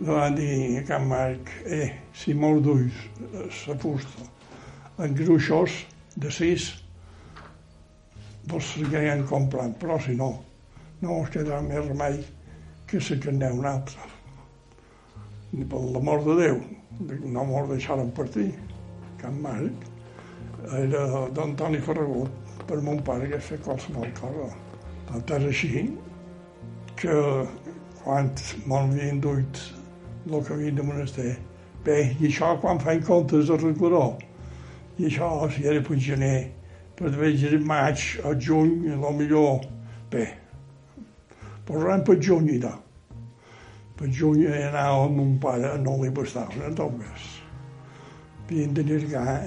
[0.00, 2.98] Van dir a Can Marc, eh, si molt d'ulls,
[3.66, 4.26] la fusta,
[5.02, 5.72] en gruixos
[6.14, 6.68] de sis,
[8.46, 10.28] vos seguirien comprant, però si no,
[11.02, 12.20] no us quedarà més remei
[12.86, 14.06] que se que aneu un altre.
[15.58, 16.60] I per l'amor de Déu,
[17.34, 18.52] no mos deixaren partir.
[19.18, 19.88] Can Marc
[20.78, 24.46] era d'Antoni Ferragut, per mon pare que fer qualsevol cosa.
[25.26, 25.88] Tant és així
[27.02, 27.18] que
[28.04, 28.30] quan
[28.70, 29.58] m'havien duit
[30.26, 31.36] el havien de menester,
[31.84, 34.18] bé, i això quan feien comptes de reglador,
[34.98, 36.50] i això si era per gener,
[36.98, 39.64] per veure el maig o juny, a lo millor,
[40.10, 40.26] bé,
[41.68, 42.74] posarem per juny, da.
[43.98, 47.30] Per juny anava amb un pare, no li bastava, no tot més.
[48.44, 49.40] Havien de llargar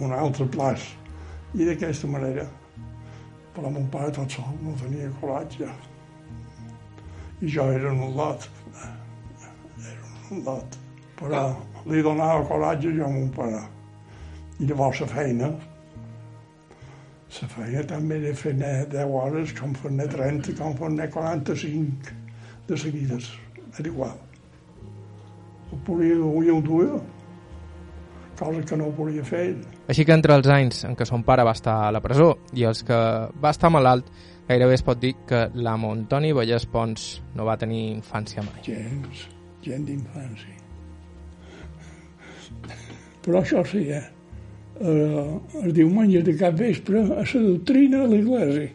[0.00, 0.92] un altre plaç.
[1.56, 2.44] I d'aquesta manera,
[3.54, 5.68] però mon pare tot sol no tenia coratge.
[7.40, 8.48] I jo era un lot,
[10.30, 10.76] un lot.
[11.16, 11.46] Però
[11.86, 13.62] li donava coratge jo a mon pare.
[14.60, 15.50] I llavors la feina,
[17.40, 22.14] la feina també de fer 10 hores, com fer 30, com fer 45
[22.68, 23.32] de seguides.
[23.78, 24.16] Era igual.
[25.72, 27.00] Ho podia, ho ho duia,
[28.38, 29.56] cosa que no podia fer.
[29.88, 32.64] Així que entre els anys en què son pare va estar a la presó i
[32.68, 32.96] els que
[33.42, 34.08] va estar malalt,
[34.48, 38.62] gairebé es pot dir que l'amo Antoni Vallès Pons no va tenir infància mai.
[38.66, 39.26] Gens,
[39.66, 40.56] gent d'infància.
[43.26, 44.04] Però això sí, eh?
[44.80, 48.68] eh, el diumenge de cap vespre a la doctrina de l'Església.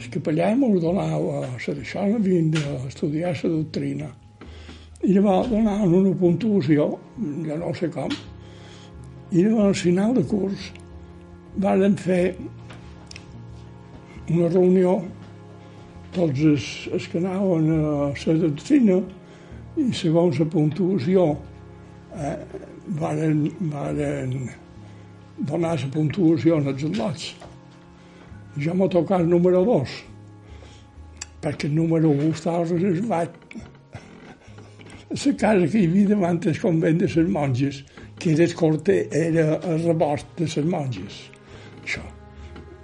[0.00, 4.10] El capellà m'ho donava a la d'això, havien d'estudiar la doctrina.
[5.02, 6.86] I llavors donaven una puntuació,
[7.46, 8.12] ja no sé com,
[9.32, 10.70] i llavors al final de curs
[11.56, 12.36] varen fer
[14.30, 15.00] una reunió
[16.14, 19.00] tots els, els que anaven a la doctrina
[19.78, 21.26] i segons la puntuació
[22.16, 22.36] eh,
[22.98, 24.34] varen, varen
[25.38, 27.34] donar la puntuació als lots.
[28.58, 29.90] Jo m'ha tocat el número dos,
[31.40, 33.36] perquè el número 1 estava reservat
[35.10, 37.82] a la casa que hi havia davant del convent de les monges,
[38.18, 41.20] que era el corte, era el rebost de les monges.
[41.84, 42.02] Això.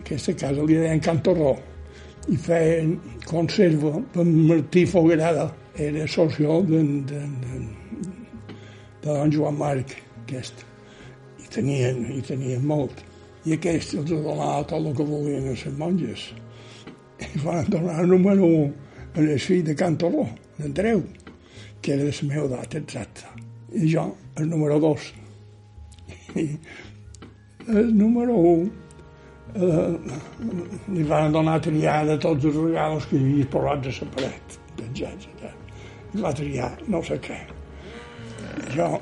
[0.00, 1.56] Aquesta casa li deien Cantorró.
[2.26, 5.44] i feien conserva per Martí Foguerada.
[5.78, 7.58] Era socio de, de, de,
[9.02, 10.64] de don Joan Marc, aquest.
[11.38, 13.02] I tenien, i tenien molt.
[13.44, 16.30] I aquest els donava tot el que volien a les monges.
[17.20, 18.72] I van donar número 1
[19.16, 20.24] a el fill de Cantoró,
[20.56, 21.04] d'Andreu,
[21.80, 23.36] que era de la meva edat exacta.
[23.72, 24.08] I jo,
[24.40, 25.12] el número 2.
[26.40, 26.48] I
[27.68, 28.70] el número 1
[29.54, 30.16] eh,
[30.96, 34.12] li van donar a triar de tots els regals que hi havia posats a la
[34.18, 35.54] paret, penjats allà.
[36.22, 37.38] Va triar no sé què.
[38.74, 38.96] Jo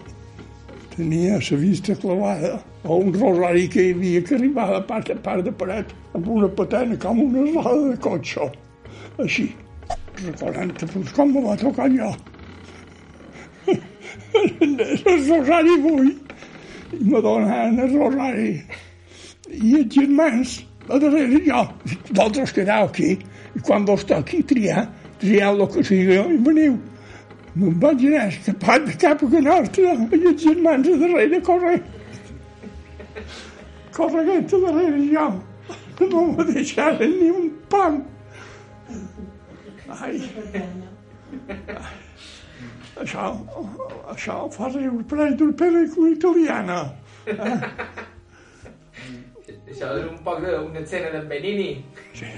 [0.94, 5.16] tenia la vista clavada a un rosari que hi havia que arribava a part, a
[5.26, 8.46] part de paret amb una patena com una roda de cotxe.
[9.24, 9.48] Així,
[10.22, 12.12] recordant pues, com me va tocar allò.
[13.74, 16.14] el rosari avui
[16.94, 18.50] i me donaven el rosari
[19.50, 21.62] i els germans a darrere jo.
[22.10, 24.88] Vosaltres quedeu aquí i quan vos toqui triar,
[25.22, 26.78] trieu el que sigui i veniu.
[27.54, 31.84] Me'n vaig anar escapat de cap a nostra els germans a darrere corrent.
[33.94, 35.26] Correguent a darrere jo.
[36.00, 38.00] No me deixaren ni un pam.
[40.00, 40.18] Ai.
[43.04, 43.30] Això,
[44.10, 46.80] això fa riure, però és d'una pel·lícula italiana.
[47.30, 47.56] Eh?
[49.70, 51.70] Això és un poc d'una escena d'en Benini.
[52.18, 52.30] Sí.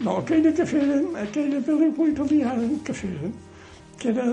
[0.00, 3.32] No, aquella que feren, aquella pel·lícula italiana que feren,
[3.98, 4.26] que era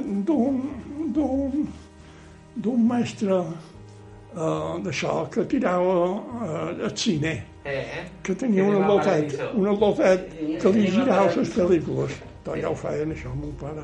[2.66, 7.36] d'un mestre uh, d'això que tirava uh, al cine,
[7.70, 8.06] Eh?
[8.24, 10.30] que tenia Que una lotet, una lotet
[10.62, 12.16] que li girava les pel·lícules.
[12.46, 13.84] Doncs ja ho feien, això, mon pare.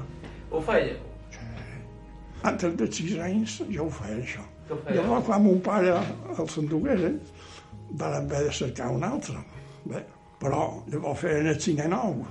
[0.52, 0.96] Ho feia?
[2.46, 4.46] Antes de sis anys ja ho feia, això.
[4.70, 5.02] Ho feia?
[5.02, 5.98] Llavors, quan mon pare
[6.38, 7.20] el s'endugueren,
[8.00, 9.44] van haver de cercar un altre.
[9.86, 10.02] Bé,
[10.42, 12.24] però llavors feien el cine nou.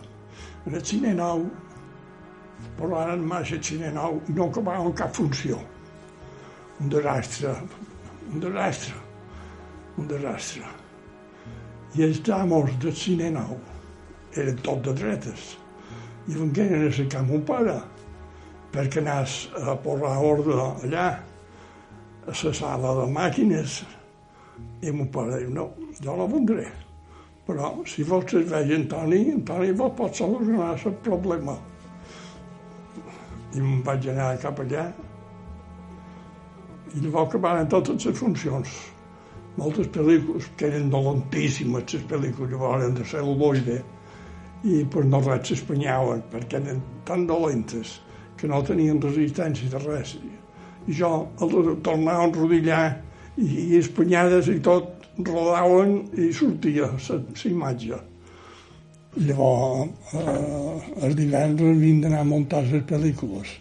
[0.64, 1.44] En el cine nou,
[2.78, 5.58] però ara en marxa cine nou, no acabaven cap funció.
[6.80, 7.54] Un desastre,
[8.32, 8.94] un desastre,
[9.98, 10.70] un desastre.
[11.94, 13.58] I els amos del cine nou
[14.34, 15.54] eren tot de dretes.
[16.26, 17.76] I vengueren a cercar mon pare
[18.74, 21.10] perquè anàs a posar ordre allà,
[22.26, 23.84] a la sala de màquines,
[24.82, 25.68] i mon pare diu, no,
[26.00, 26.66] jo la vendré.
[27.46, 31.54] Però si vols serveix Antoni, Antoni vos pot solucionar el problema.
[33.54, 34.88] I me'n vaig anar cap allà
[36.94, 38.74] i llavors acabaren totes les funcions.
[39.58, 43.78] Moltes pel·lícules que eren dolentíssimes, les pel·lícules llavors eren de cel·luloide,
[44.64, 47.98] i per no res s'espanyaven, perquè eren tan dolentes
[48.38, 50.16] que no tenien resistència de res.
[50.86, 51.10] I jo
[51.42, 52.84] el tornava a enrodillar
[53.36, 58.00] i, i espanyades i tot rodaven i sortia la imatge.
[59.16, 63.52] Llavors, eh, el divendres havien d'anar a muntar les pel·lícules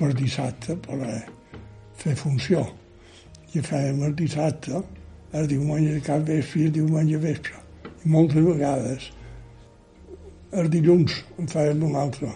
[0.00, 0.96] per dissabte per
[2.00, 2.62] fer funció.
[3.52, 4.80] I fèiem el dissabte,
[5.36, 7.60] el diumenge de cap vespre i el diumenge vespre.
[7.84, 9.10] I moltes vegades
[10.56, 12.32] el dilluns en fèiem un altre.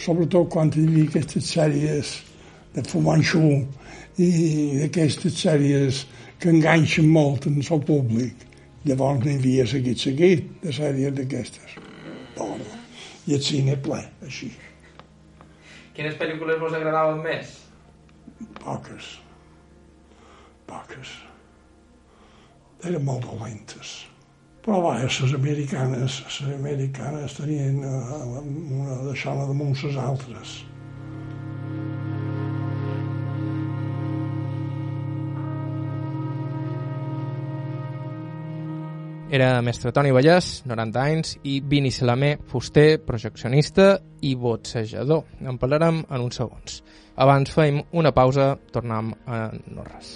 [0.00, 2.16] Sobretot quan hi havia aquestes sèries
[2.72, 3.44] de Fumanxú
[4.16, 4.32] i
[4.80, 6.06] d'aquestes sèries
[6.40, 8.46] que enganxen molt en el públic.
[8.86, 11.76] Llavors n'hi havia seguit, seguit, de sèries d'aquestes.
[13.26, 14.52] I el cine ple, així.
[15.96, 17.56] Quines pel·lícules vos agradaven més?
[18.60, 19.08] Poques.
[20.68, 21.14] Poques.
[22.86, 23.96] Eren molt dolentes.
[24.62, 28.40] Però va, les americanes, les americanes tenien eh,
[28.78, 30.56] una deixona damunt les altres.
[39.28, 45.24] Era mestre Toni Vallès, 90 anys, i Vini Salamé, fuster, projeccionista i botsejador.
[45.42, 46.78] En parlarem en uns segons.
[47.16, 50.14] Abans feim una pausa, tornem a no res.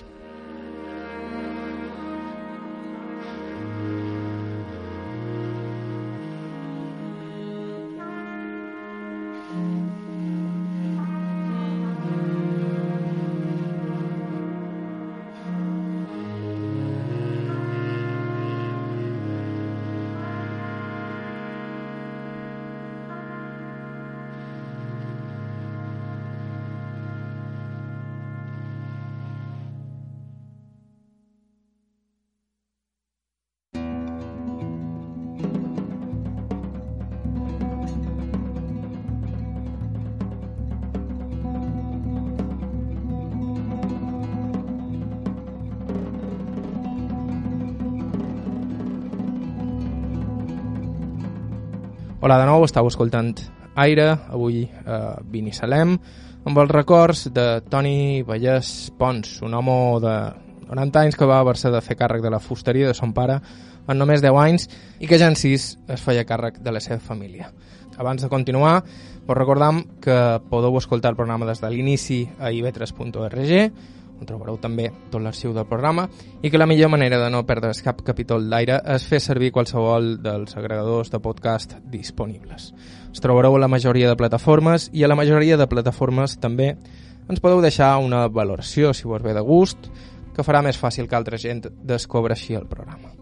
[52.21, 53.31] Hola de nou, estàu escoltant
[53.81, 55.95] Aire, avui a Binissalem,
[56.45, 60.13] amb els records de Toni Vallès Pons, un home de
[60.67, 63.39] 90 anys que va haver-se de fer càrrec de la fusteria de son pare
[63.89, 64.69] en només 10 anys
[65.01, 65.65] i que ja en 6
[65.97, 67.49] es feia càrrec de la seva família.
[67.97, 68.83] Abans de continuar,
[69.25, 70.19] vos recordam que
[70.53, 73.73] podeu escoltar el programa des de l'inici a ivetres.org,
[74.21, 76.07] on trobareu també tot l'arxiu del programa,
[76.43, 80.19] i que la millor manera de no perdre's cap capítol d'aire és fer servir qualsevol
[80.23, 82.71] dels agregadors de podcast disponibles.
[83.11, 86.75] Es trobareu a la majoria de plataformes i a la majoria de plataformes també
[87.31, 89.91] ens podeu deixar una valoració, si vos ve de gust,
[90.35, 93.15] que farà més fàcil que altra gent descobreixi el programa.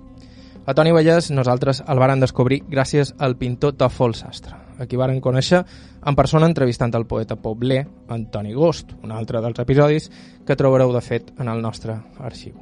[0.68, 5.20] A Toni Vallès nosaltres el varen descobrir gràcies al pintor Tòfol Sastre, a qui varen
[5.20, 5.60] conèixer
[6.06, 7.82] en persona entrevistant el poeta pobler
[8.14, 10.08] Antoni Gost, un altre dels episodis
[10.46, 12.54] que trobareu de fet en el nostre arxiu.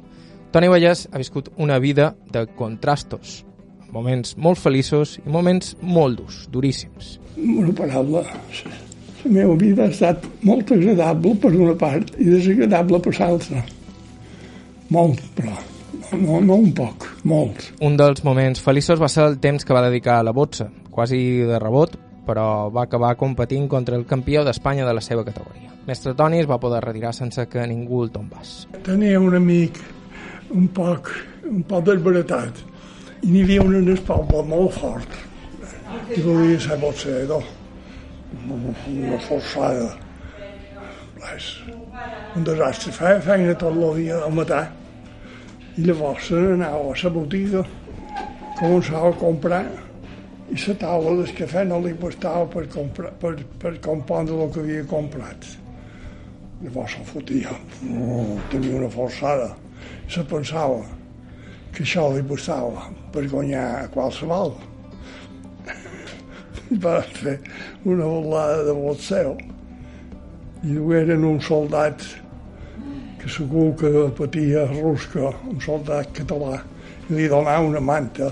[0.51, 3.43] Toni Vallès ha viscut una vida de contrastos,
[3.93, 7.17] moments molt feliços i moments molt durs, duríssims.
[7.37, 8.23] Una paraula.
[9.23, 13.63] La meva vida ha estat molt agradable per una part i desagradable per l'altra.
[14.93, 15.55] Molt, però
[16.15, 17.71] no, no un poc, molt.
[17.83, 21.19] Un dels moments feliços va ser el temps que va dedicar a la botxa, quasi
[21.47, 21.97] de rebot,
[22.27, 25.71] però va acabar competint contra el campió d'Espanya de la seva categoria.
[25.87, 28.67] Mestre Toni es va poder retirar sense que ningú el tombàs.
[28.85, 29.79] Tenia un amic
[30.53, 31.13] un poc,
[31.47, 32.63] un poc desbaratat.
[33.23, 35.15] I n'hi havia un en poble molt fort.
[36.13, 37.47] I volia ser boxeador?
[38.47, 39.95] Una forçada.
[41.33, 41.47] És
[42.35, 42.91] un desastre.
[42.93, 44.61] Feia feina tot el dia al matí
[45.77, 47.59] i llavors se n'anava a la botiga
[48.57, 49.65] començava a comprar
[50.47, 54.61] i la taula del cafè no li bastava per, comprar, per, per compondre el que
[54.63, 55.47] havia comprat.
[56.61, 57.51] Llavors se'l fotia.
[57.91, 59.49] Oh, tenia una forçada.
[60.07, 60.79] Se pensava
[61.75, 64.55] que això li bastava per guanyar a qualsevol.
[66.83, 67.37] Va fer
[67.83, 69.35] una volada de boxeo
[70.63, 72.07] i eren un soldat
[73.19, 76.61] que segur que patia rusca, un soldat català,
[77.09, 78.31] i li donava una manta,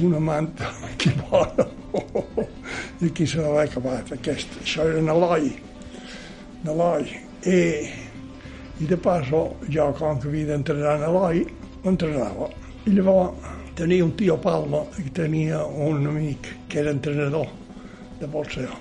[0.00, 1.66] una manta que bona.
[3.02, 4.60] I aquí se l'ha acabat, aquest.
[4.62, 5.50] Això era en Eloi,
[6.62, 7.08] en Eloi.
[7.50, 7.58] I,
[8.80, 11.42] I de passo, jo, com que havia d'entrenar en Eloi,
[11.84, 12.48] entrenava.
[12.86, 17.48] I llavors tenia un tio Palma i tenia un amic que era entrenador
[18.20, 18.74] de boxeo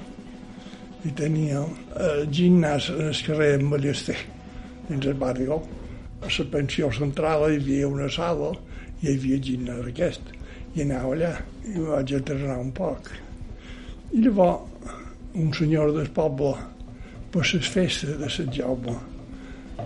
[1.08, 1.62] i tenia
[2.08, 4.18] el gimnàs en el carrer Ballester
[4.90, 8.52] dins el barri a la pensió central hi havia una sala
[9.02, 10.34] i hi havia gimnàs aquest
[10.76, 11.34] i anava allà
[11.68, 13.12] i vaig entrenar un poc
[14.12, 14.68] i llavors
[15.42, 16.56] un senyor del poble
[17.32, 18.98] per les festes de Sant Jaume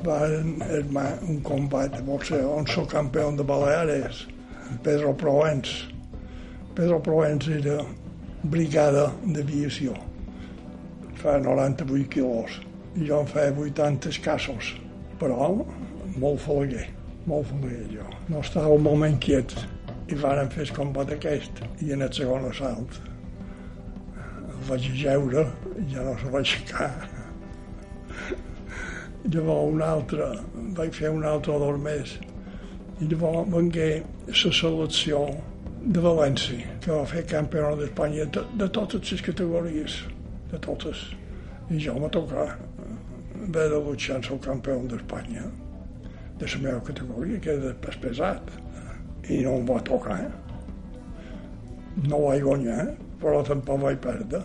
[0.06, 4.26] va armar un combat de boxeo on soc campió de Baleares
[4.84, 5.88] Pedro Provenç.
[6.76, 7.78] Pedro Provenç era
[8.44, 9.94] brigada d'aviació.
[11.22, 12.60] Fa 98 quilos.
[12.96, 14.74] I jo en feia 80 escassos.
[15.20, 15.52] Però
[16.18, 16.90] molt falaguer,
[17.30, 18.10] molt falaguer jo.
[18.30, 19.56] No estava un moment quiet.
[20.06, 21.64] I varen fer el combat aquest.
[21.82, 23.00] I en el segon assalt
[24.56, 25.46] el vaig jeure
[25.82, 26.92] i ja no se va aixecar.
[29.26, 30.30] Llavors un altre,
[30.78, 32.16] vaig fer un altre dos més
[33.02, 33.90] i llavors vengué
[34.30, 35.26] la selecció
[35.86, 40.00] de València, que va fer campió d'Espanya de, de totes les categories,
[40.52, 41.04] de totes.
[41.70, 45.50] I jo me tocar haver de luchar el campió d'Espanya
[46.40, 48.54] de la meva categoria, que era pes pesat.
[49.30, 50.20] I no em va tocar.
[52.06, 54.44] No vaig guanyar, però tampoc vaig perdre.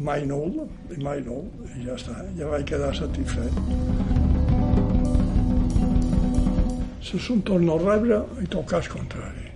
[0.00, 3.56] Mai nul, i mai nul, i ja està, ja vaig quedar satisfet
[7.10, 9.48] se se'n torna a rebre i tocar el contrari.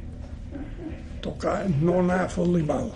[1.23, 2.89] Tocar, no anar a fer-li mal,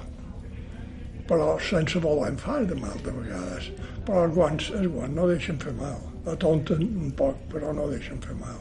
[1.29, 3.69] però sense voler far de mal de vegades.
[4.09, 6.01] Però els guants, els guants no deixen fer mal.
[6.33, 8.59] Atonten un poc, però no deixen fer mal.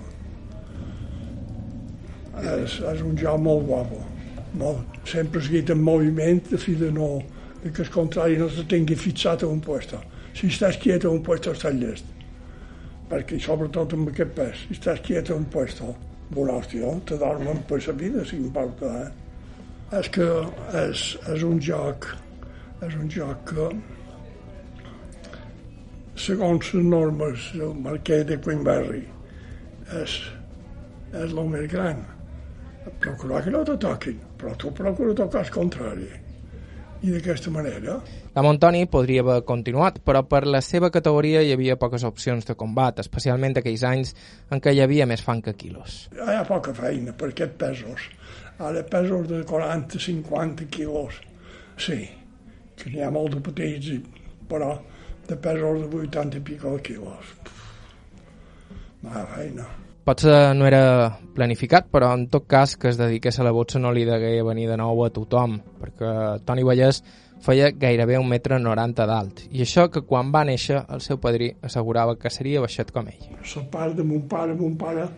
[2.42, 4.04] És, és un joc molt guapo.
[4.58, 5.00] Molt.
[5.10, 7.18] Sempre seguit en moviment, de fi de no,
[7.64, 10.02] de que el contrari no se tingui fixat a un puesto.
[10.38, 12.18] Si estàs quiet a un puesto, estàs llest
[13.08, 15.94] perquè sobretot amb aquest pes, si estàs quiet en un puesto,
[16.36, 19.12] una hòstia, te dormen per la vida, si importa, eh?
[19.98, 20.26] És que
[20.76, 22.10] és, és un joc,
[22.84, 23.70] és un joc que,
[26.20, 29.06] segons les normes del marquès de Queenberry,
[30.02, 30.20] és,
[31.16, 32.04] és més gran.
[33.02, 36.10] Procurar que no te toquin, però tu procura tocar el contrari
[37.02, 38.00] i d'aquesta manera.
[38.34, 42.56] La Montoni podria haver continuat, però per la seva categoria hi havia poques opcions de
[42.58, 44.14] combat, especialment aquells anys
[44.52, 46.06] en què hi havia més fan que quilos.
[46.16, 48.10] Hi ha poca feina per aquests pesos.
[48.58, 51.20] Ara pesos de 40-50 quilos,
[51.78, 52.00] sí,
[52.78, 53.92] que n'hi ha molt de petits,
[54.50, 54.74] però
[55.28, 57.36] de pesos de 80 i pico quilos.
[59.04, 59.68] Mala feina.
[60.08, 63.90] Potser no era planificat, però en tot cas que es dediqués a la boxa no
[63.92, 66.12] li degué venir de nou a tothom, perquè
[66.48, 67.02] Toni Vallès
[67.44, 71.52] feia gairebé un metre 90 d'alt, i això que quan va néixer el seu padrí
[71.60, 73.28] assegurava que seria baixet com ell.
[73.52, 75.10] La part de mon pare, mon pare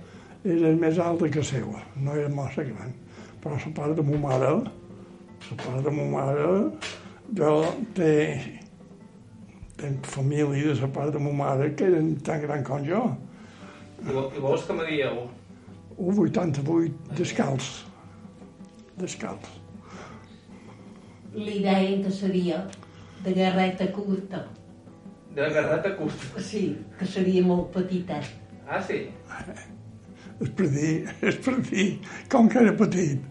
[0.57, 2.89] era més alta que seva, no era massa gran.
[3.45, 4.51] Però la part de mon mare,
[5.51, 6.49] la part de mon mare,
[7.37, 7.55] jo
[7.93, 8.11] té,
[9.77, 13.05] tenc família de la part de mon mare que eren tan gran com jo.
[13.99, 15.23] I, vos que me dieu?
[15.97, 17.71] Un 88 descalç.
[18.99, 19.49] Descalç.
[21.35, 22.63] Li deien que seria
[23.23, 24.45] de garreta curta.
[25.35, 26.41] De garreta curta.
[26.43, 26.63] Sí,
[26.99, 28.31] que seria molt petitet.
[28.69, 29.03] Ah, sí?
[30.39, 30.93] És per dir,
[31.25, 31.85] és per dir,
[32.31, 33.23] com que era petit,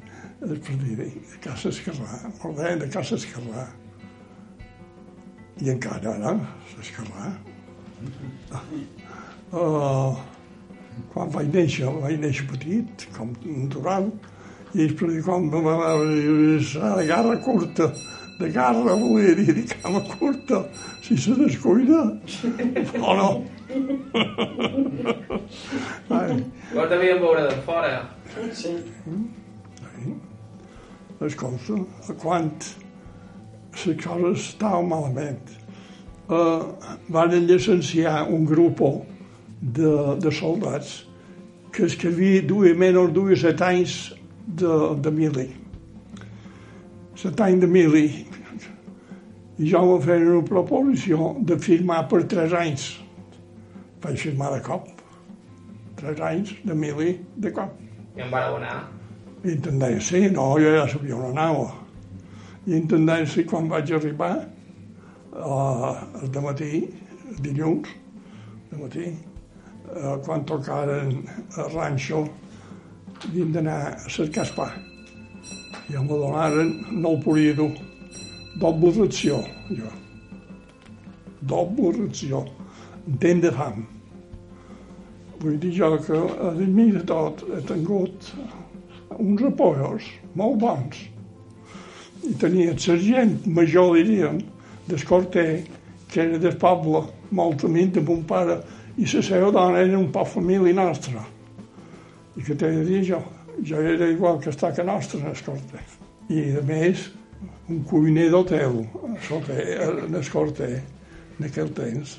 [0.44, 3.64] és per dir, de Casa Esquerrà, molt bé, de Casa Esquerrà.
[5.64, 6.34] I encara ara,
[6.74, 7.30] s'esquerrà.
[9.48, 10.18] Uh,
[11.12, 14.10] quan vaig néixer, vaig néixer petit, com natural,
[14.74, 17.90] i és per dir, com me va la garra curta,
[18.38, 20.64] de garra volia dir, de cama curta,
[21.02, 22.02] si se descuida,
[23.00, 23.30] o no.
[26.08, 26.44] Ai,
[26.74, 28.08] Vos devien veure de fora.
[31.20, 32.52] les coses, a quant
[33.86, 35.54] les coses estaven malament.
[36.28, 36.76] Uh,
[37.08, 38.80] van llicenciar un grup
[39.60, 39.92] de,
[40.22, 41.08] de soldats
[41.72, 44.14] que es que havia duia menys duia set anys
[44.46, 45.48] de, de mili.
[47.14, 48.06] Set anys de mili.
[49.58, 52.88] I jo em feien una proposició de firmar per tres anys.
[54.02, 54.88] Vaig firmar de cop.
[55.98, 57.74] Tres anys de mili de cop.
[58.16, 58.80] I em vareu anar.
[59.44, 61.68] I intendència, sí, no, jo ja sabia on anava.
[62.66, 64.32] I intendència, quan vaig arribar,
[65.38, 65.94] uh,
[66.26, 66.82] de matí,
[67.38, 67.94] dilluns,
[68.72, 69.06] de matí,
[69.94, 71.14] uh, quan tocaren
[71.56, 72.24] el ranxo,
[73.24, 74.68] havien d'anar a cercar el pa.
[75.88, 77.72] I em donaren, no el podia dur.
[78.60, 79.38] Doble ració,
[79.70, 79.92] jo.
[81.48, 82.44] Doble ració.
[83.08, 83.86] Entenc de fam.
[85.38, 88.32] Vull dir jo que, a mi de tot, he tingut
[89.18, 91.04] uns apoyos molt bons.
[92.26, 94.42] I tenia el sergent major, diríem,
[94.88, 95.62] d'Escorter,
[96.10, 98.58] que era del poble, molt amic de mon pare,
[98.98, 101.22] i la seva dona era un poc família nostra.
[102.34, 103.20] I què t'he de dir jo?
[103.66, 105.84] Jo era igual que està que nostra, en Escorter.
[106.28, 107.08] I, a més,
[107.70, 110.74] un cuiner d'hotel, en Escorter,
[111.38, 112.18] en aquell temps.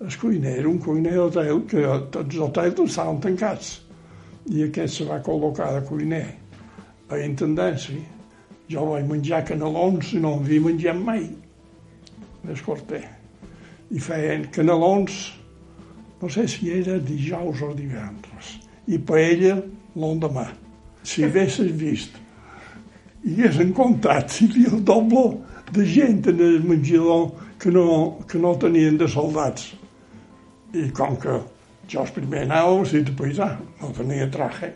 [0.00, 3.74] El cuiner era un cuiner d'hotel que tots els hotels estaven tancats
[4.52, 6.24] i aquest se va col·locar de cuiner
[7.12, 8.00] a intendència.
[8.68, 11.24] Jo vaig menjar canelons i no en havia menjat mai,
[12.44, 13.02] d'escorter.
[13.92, 15.26] I feien canelons,
[16.24, 18.54] no sé si era dijous o divendres,
[18.88, 19.58] i paella
[19.92, 20.46] l'endemà.
[21.04, 22.16] Si haguessis vist
[23.24, 25.24] i comptat si hi havia el doble
[25.72, 29.74] de gent en el menjador que no, que no tenien de soldats.
[30.72, 31.42] I com que
[31.88, 34.72] jo el primer anava vestit de paisà, no tenia traje.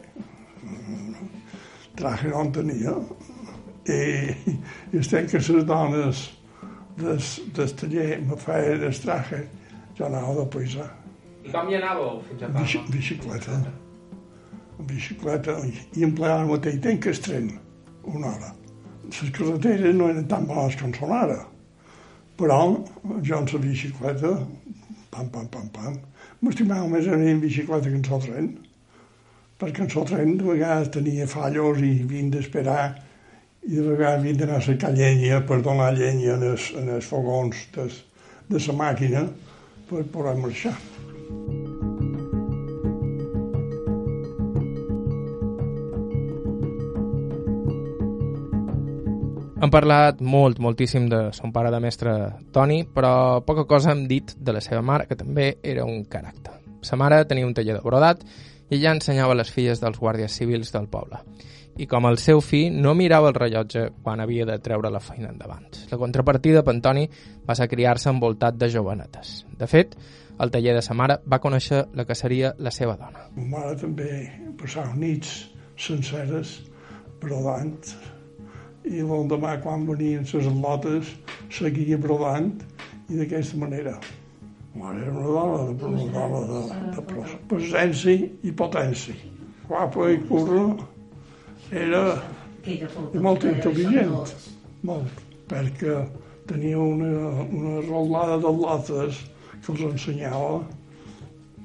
[1.97, 2.95] Traje no en tenia.
[3.89, 4.01] I,
[4.93, 6.29] i estic que les dones
[7.01, 9.47] des, del taller me feien el traje,
[9.97, 10.89] jo anava de paisà.
[11.49, 13.55] I com hi anàveu fins a Bici, bicicleta.
[14.89, 17.47] Bicicleta i, empleava el mateix temps que el tren,
[18.05, 18.51] una hora.
[19.09, 21.39] Les carreteres no eren tan bones com són ara,
[22.37, 22.59] però
[23.25, 24.35] jo en la bicicleta,
[25.15, 25.97] pam, pam, pam, pam,
[26.45, 28.53] m'estimava més anar en bicicleta que en el tren,
[29.59, 32.83] perquè en el tren de vegades tenia fallos i havien d'esperar
[33.65, 37.09] i de vegades havien d'anar a cercar llenya per donar llenya en els, en els
[37.09, 37.89] fogons de
[38.69, 39.31] la màquina
[39.89, 40.77] per poder marxar.
[49.59, 52.13] Hem parlat molt, moltíssim de son pare de mestre
[52.55, 56.53] Toni, però poca cosa hem dit de la seva mare, que també era un caràcter.
[56.87, 60.71] Sa mare tenia un taller de brodat i ella ensenyava les filles dels guàrdies civils
[60.71, 61.19] del poble.
[61.75, 65.33] I com el seu fill no mirava el rellotge quan havia de treure la feina
[65.33, 65.67] endavant.
[65.91, 67.09] La contrapartida per Antoni
[67.49, 69.41] va ser criar-se envoltat de jovenetes.
[69.59, 69.97] De fet,
[70.39, 73.27] al taller de sa mare va conèixer la que seria la seva dona.
[73.35, 74.23] Ma mare també
[74.63, 76.61] passava nits senceres
[77.19, 77.83] brodant
[78.85, 81.11] i l'endemà quan venien les al·lotes
[81.51, 82.53] seguia brodant
[83.09, 83.99] i d'aquesta manera.
[84.75, 86.61] Ma mare era una dona de, una dona de,
[86.95, 89.17] de pres- presència i potència.
[89.69, 90.65] Guapa i curra
[91.75, 92.03] era
[92.69, 94.13] i molt intel·ligent,
[94.87, 95.97] molt, perquè
[96.49, 99.23] tenia una, una rotlada de lotes
[99.65, 100.61] que els ensenyava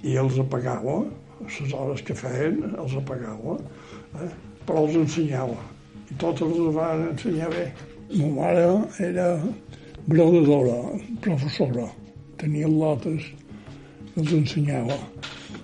[0.03, 1.03] i els apagava,
[1.43, 3.59] a les hores que feien els apagava,
[4.23, 4.31] eh?
[4.65, 5.59] però els ensenyava.
[6.13, 7.67] I tots els van ensenyar bé.
[8.13, 8.65] Ma mare
[9.01, 9.27] era
[10.05, 10.75] brodadora,
[11.25, 11.87] professora,
[12.37, 13.31] tenia lotes,
[14.13, 14.99] els ensenyava.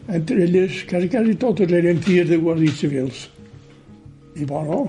[0.09, 3.27] Entre elles, quasi, quasi totes eren filles de guàrdies civils.
[4.39, 4.87] I bueno,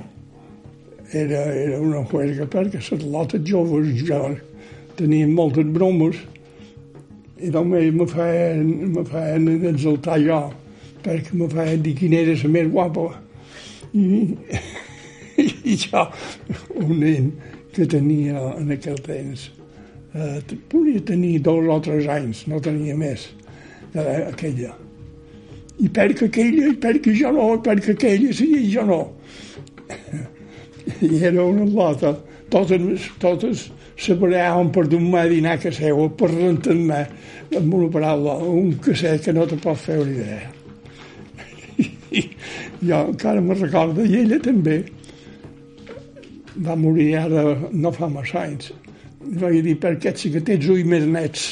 [1.13, 4.21] era, era una juerga perquè les lotes joves ja
[4.97, 6.17] tenien moltes bromes
[7.41, 10.41] i només me feien, me feien exaltar jo
[11.05, 13.09] perquè me feien dir quina era la més guapa
[13.93, 14.07] i,
[15.41, 16.05] i jo
[16.81, 17.33] un nen
[17.75, 19.49] que tenia en aquell temps
[20.15, 23.29] eh, podia tenir dos o tres anys no tenia més
[23.95, 24.75] eh, aquella.
[25.81, 29.03] I perquè aquella i perquè jo no i perquè aquella sí i jo no.
[31.01, 32.17] I era una lota.
[32.51, 33.69] Totes, totes
[34.01, 37.05] se barallaven per donar dinar casa seva per rentar-me
[37.57, 40.49] amb una paraula, un casset que no te pot fer una idea.
[42.19, 42.25] I
[42.89, 44.81] jo encara me recordo, i ella també
[46.57, 48.71] va morir ara no fa massa anys.
[49.21, 51.49] I vaig dir, per què sí que tens ulls més nets?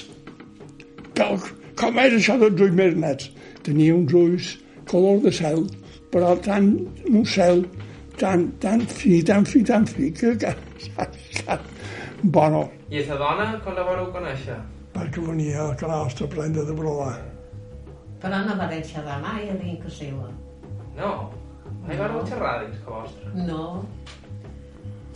[1.19, 1.43] Com,
[1.79, 3.31] com és això dels ulls més nets?
[3.67, 4.55] Tenia uns ulls
[4.89, 5.67] color de cel,
[6.13, 6.73] però tan
[7.11, 7.65] un cel
[8.19, 11.07] tan, tan fi, tan fi, tan fi, que, que, que,
[11.39, 11.59] que
[12.23, 12.69] bueno.
[12.91, 14.57] I aquesta dona, com la vareu conèixer?
[14.95, 17.15] Perquè venia a la nostra prenda de brolar.
[18.19, 20.27] Però no va deixar de mai a dir que seva.
[20.97, 21.13] No,
[21.85, 23.35] mai vareu xerrar dins que vostra.
[23.47, 23.85] No.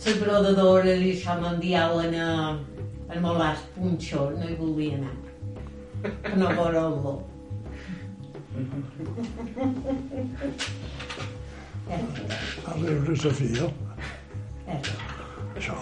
[0.03, 2.31] Les brodadores i això m'enviaven a,
[3.07, 5.13] al Molàs Punxó, no hi volia anar.
[6.25, 7.13] Que no veure-lo.
[12.67, 13.69] A veure la filla.
[14.67, 14.79] Eh,
[15.55, 15.77] Això.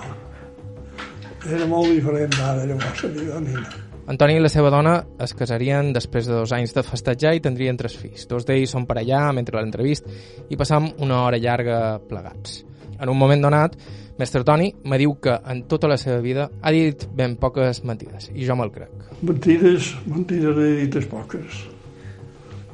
[1.50, 3.64] Era molt diferent d'ara, llavors, la vida nina.
[4.12, 7.78] Antoni i la seva dona es casarien després de dos anys de festejar i tindrien
[7.80, 8.28] tres fills.
[8.30, 10.06] Dos d'ells són per allà mentre l'entrevist
[10.50, 12.62] i passam una hora llarga plegats.
[13.02, 13.78] En un moment donat,
[14.22, 18.30] mestre Toni me diu que en tota la seva vida ha dit ben poques mentides,
[18.36, 19.08] i jo me'l crec.
[19.26, 21.64] Mentides, mentides he dites poques.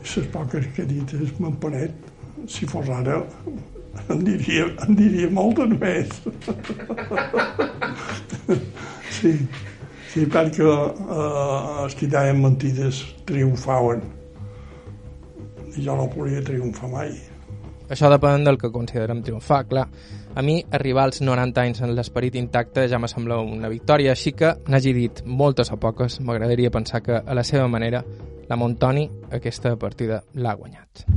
[0.08, 1.96] Les poques que he dites m'empanet.
[2.48, 3.22] Si fos ara,
[4.08, 6.12] en diria, en diria moltes més.
[9.18, 9.34] sí,
[10.12, 14.04] sí, perquè eh, els que deien mentides triomfaven.
[15.78, 17.12] I jo no podia triomfar mai.
[17.88, 19.86] Això depèn del que considerem triomfar, clar.
[20.38, 24.36] A mi, arribar als 90 anys en l'esperit intacte ja me sembla una victòria, així
[24.38, 28.04] que n'hagi dit moltes o poques, m'agradaria pensar que, a la seva manera,
[28.46, 31.08] la Montoni aquesta partida l'ha guanyat.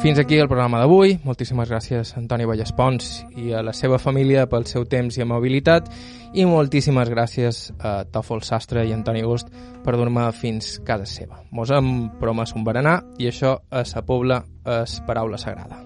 [0.00, 1.18] Fins aquí el programa d'avui.
[1.28, 5.90] Moltíssimes gràcies a Antoni Vallespons i a la seva família pel seu temps i amabilitat
[6.32, 9.52] i moltíssimes gràcies a Tòfol Sastre i Antoni Gust
[9.84, 11.42] per dur-me fins casa seva.
[11.52, 15.82] Mos hem promès un berenar i això a sa pobla és paraula sagrada.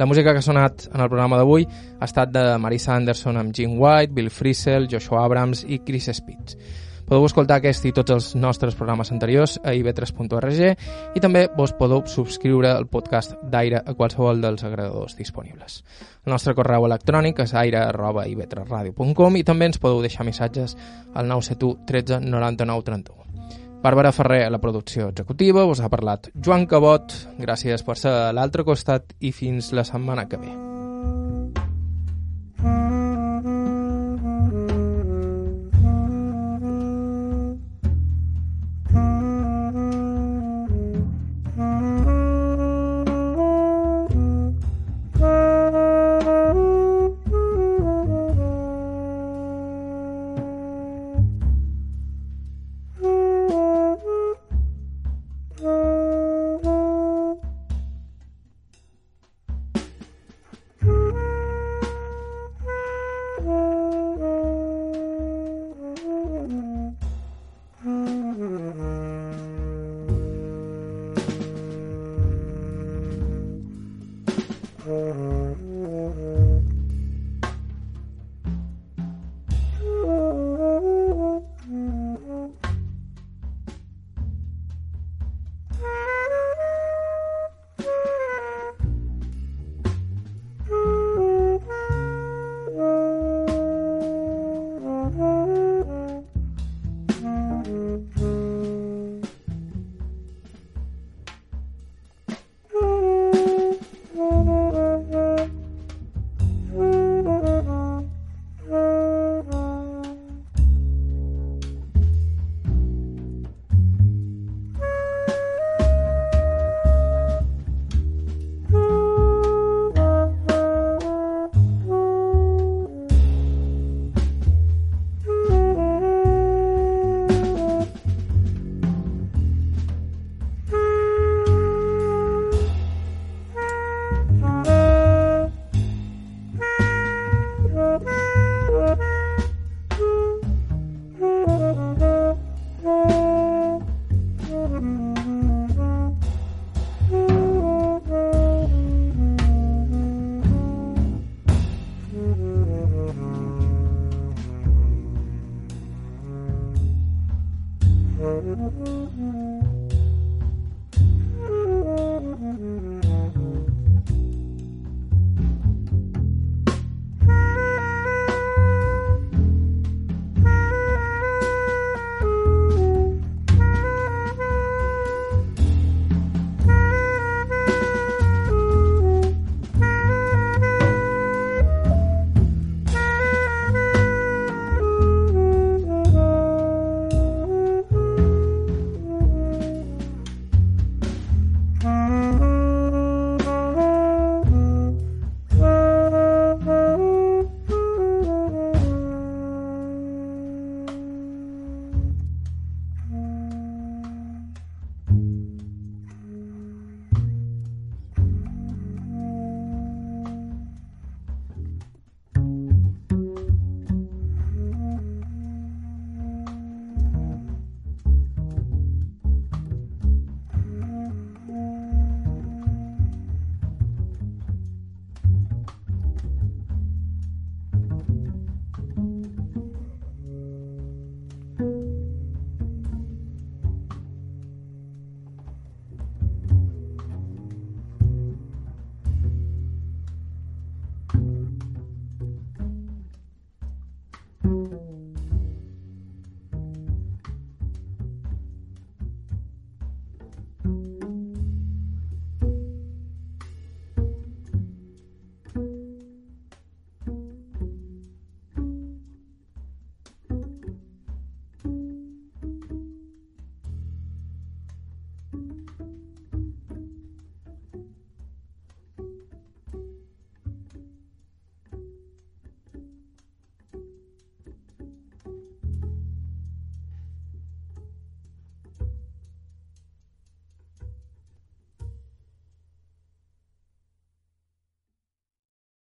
[0.00, 3.54] La música que ha sonat en el programa d'avui ha estat de Marisa Anderson amb
[3.54, 6.58] Jim White, Bill Frisell, Joshua Abrams i Chris Spitz.
[7.04, 10.62] Podeu escoltar aquest i tots els nostres programes anteriors a ib3.org
[11.14, 15.82] i també vos podeu subscriure al podcast d'Aire a qualsevol dels agregadors disponibles.
[16.24, 20.78] El nostre correu electrònic és aire.ib3radio.com i també ens podeu deixar missatges
[21.14, 23.24] al 971 13 99 31.
[23.84, 28.30] Bàrbara Ferrer a la producció executiva, us ha parlat Joan Cabot, gràcies per ser a
[28.32, 30.73] l'altre costat i fins la setmana que ve.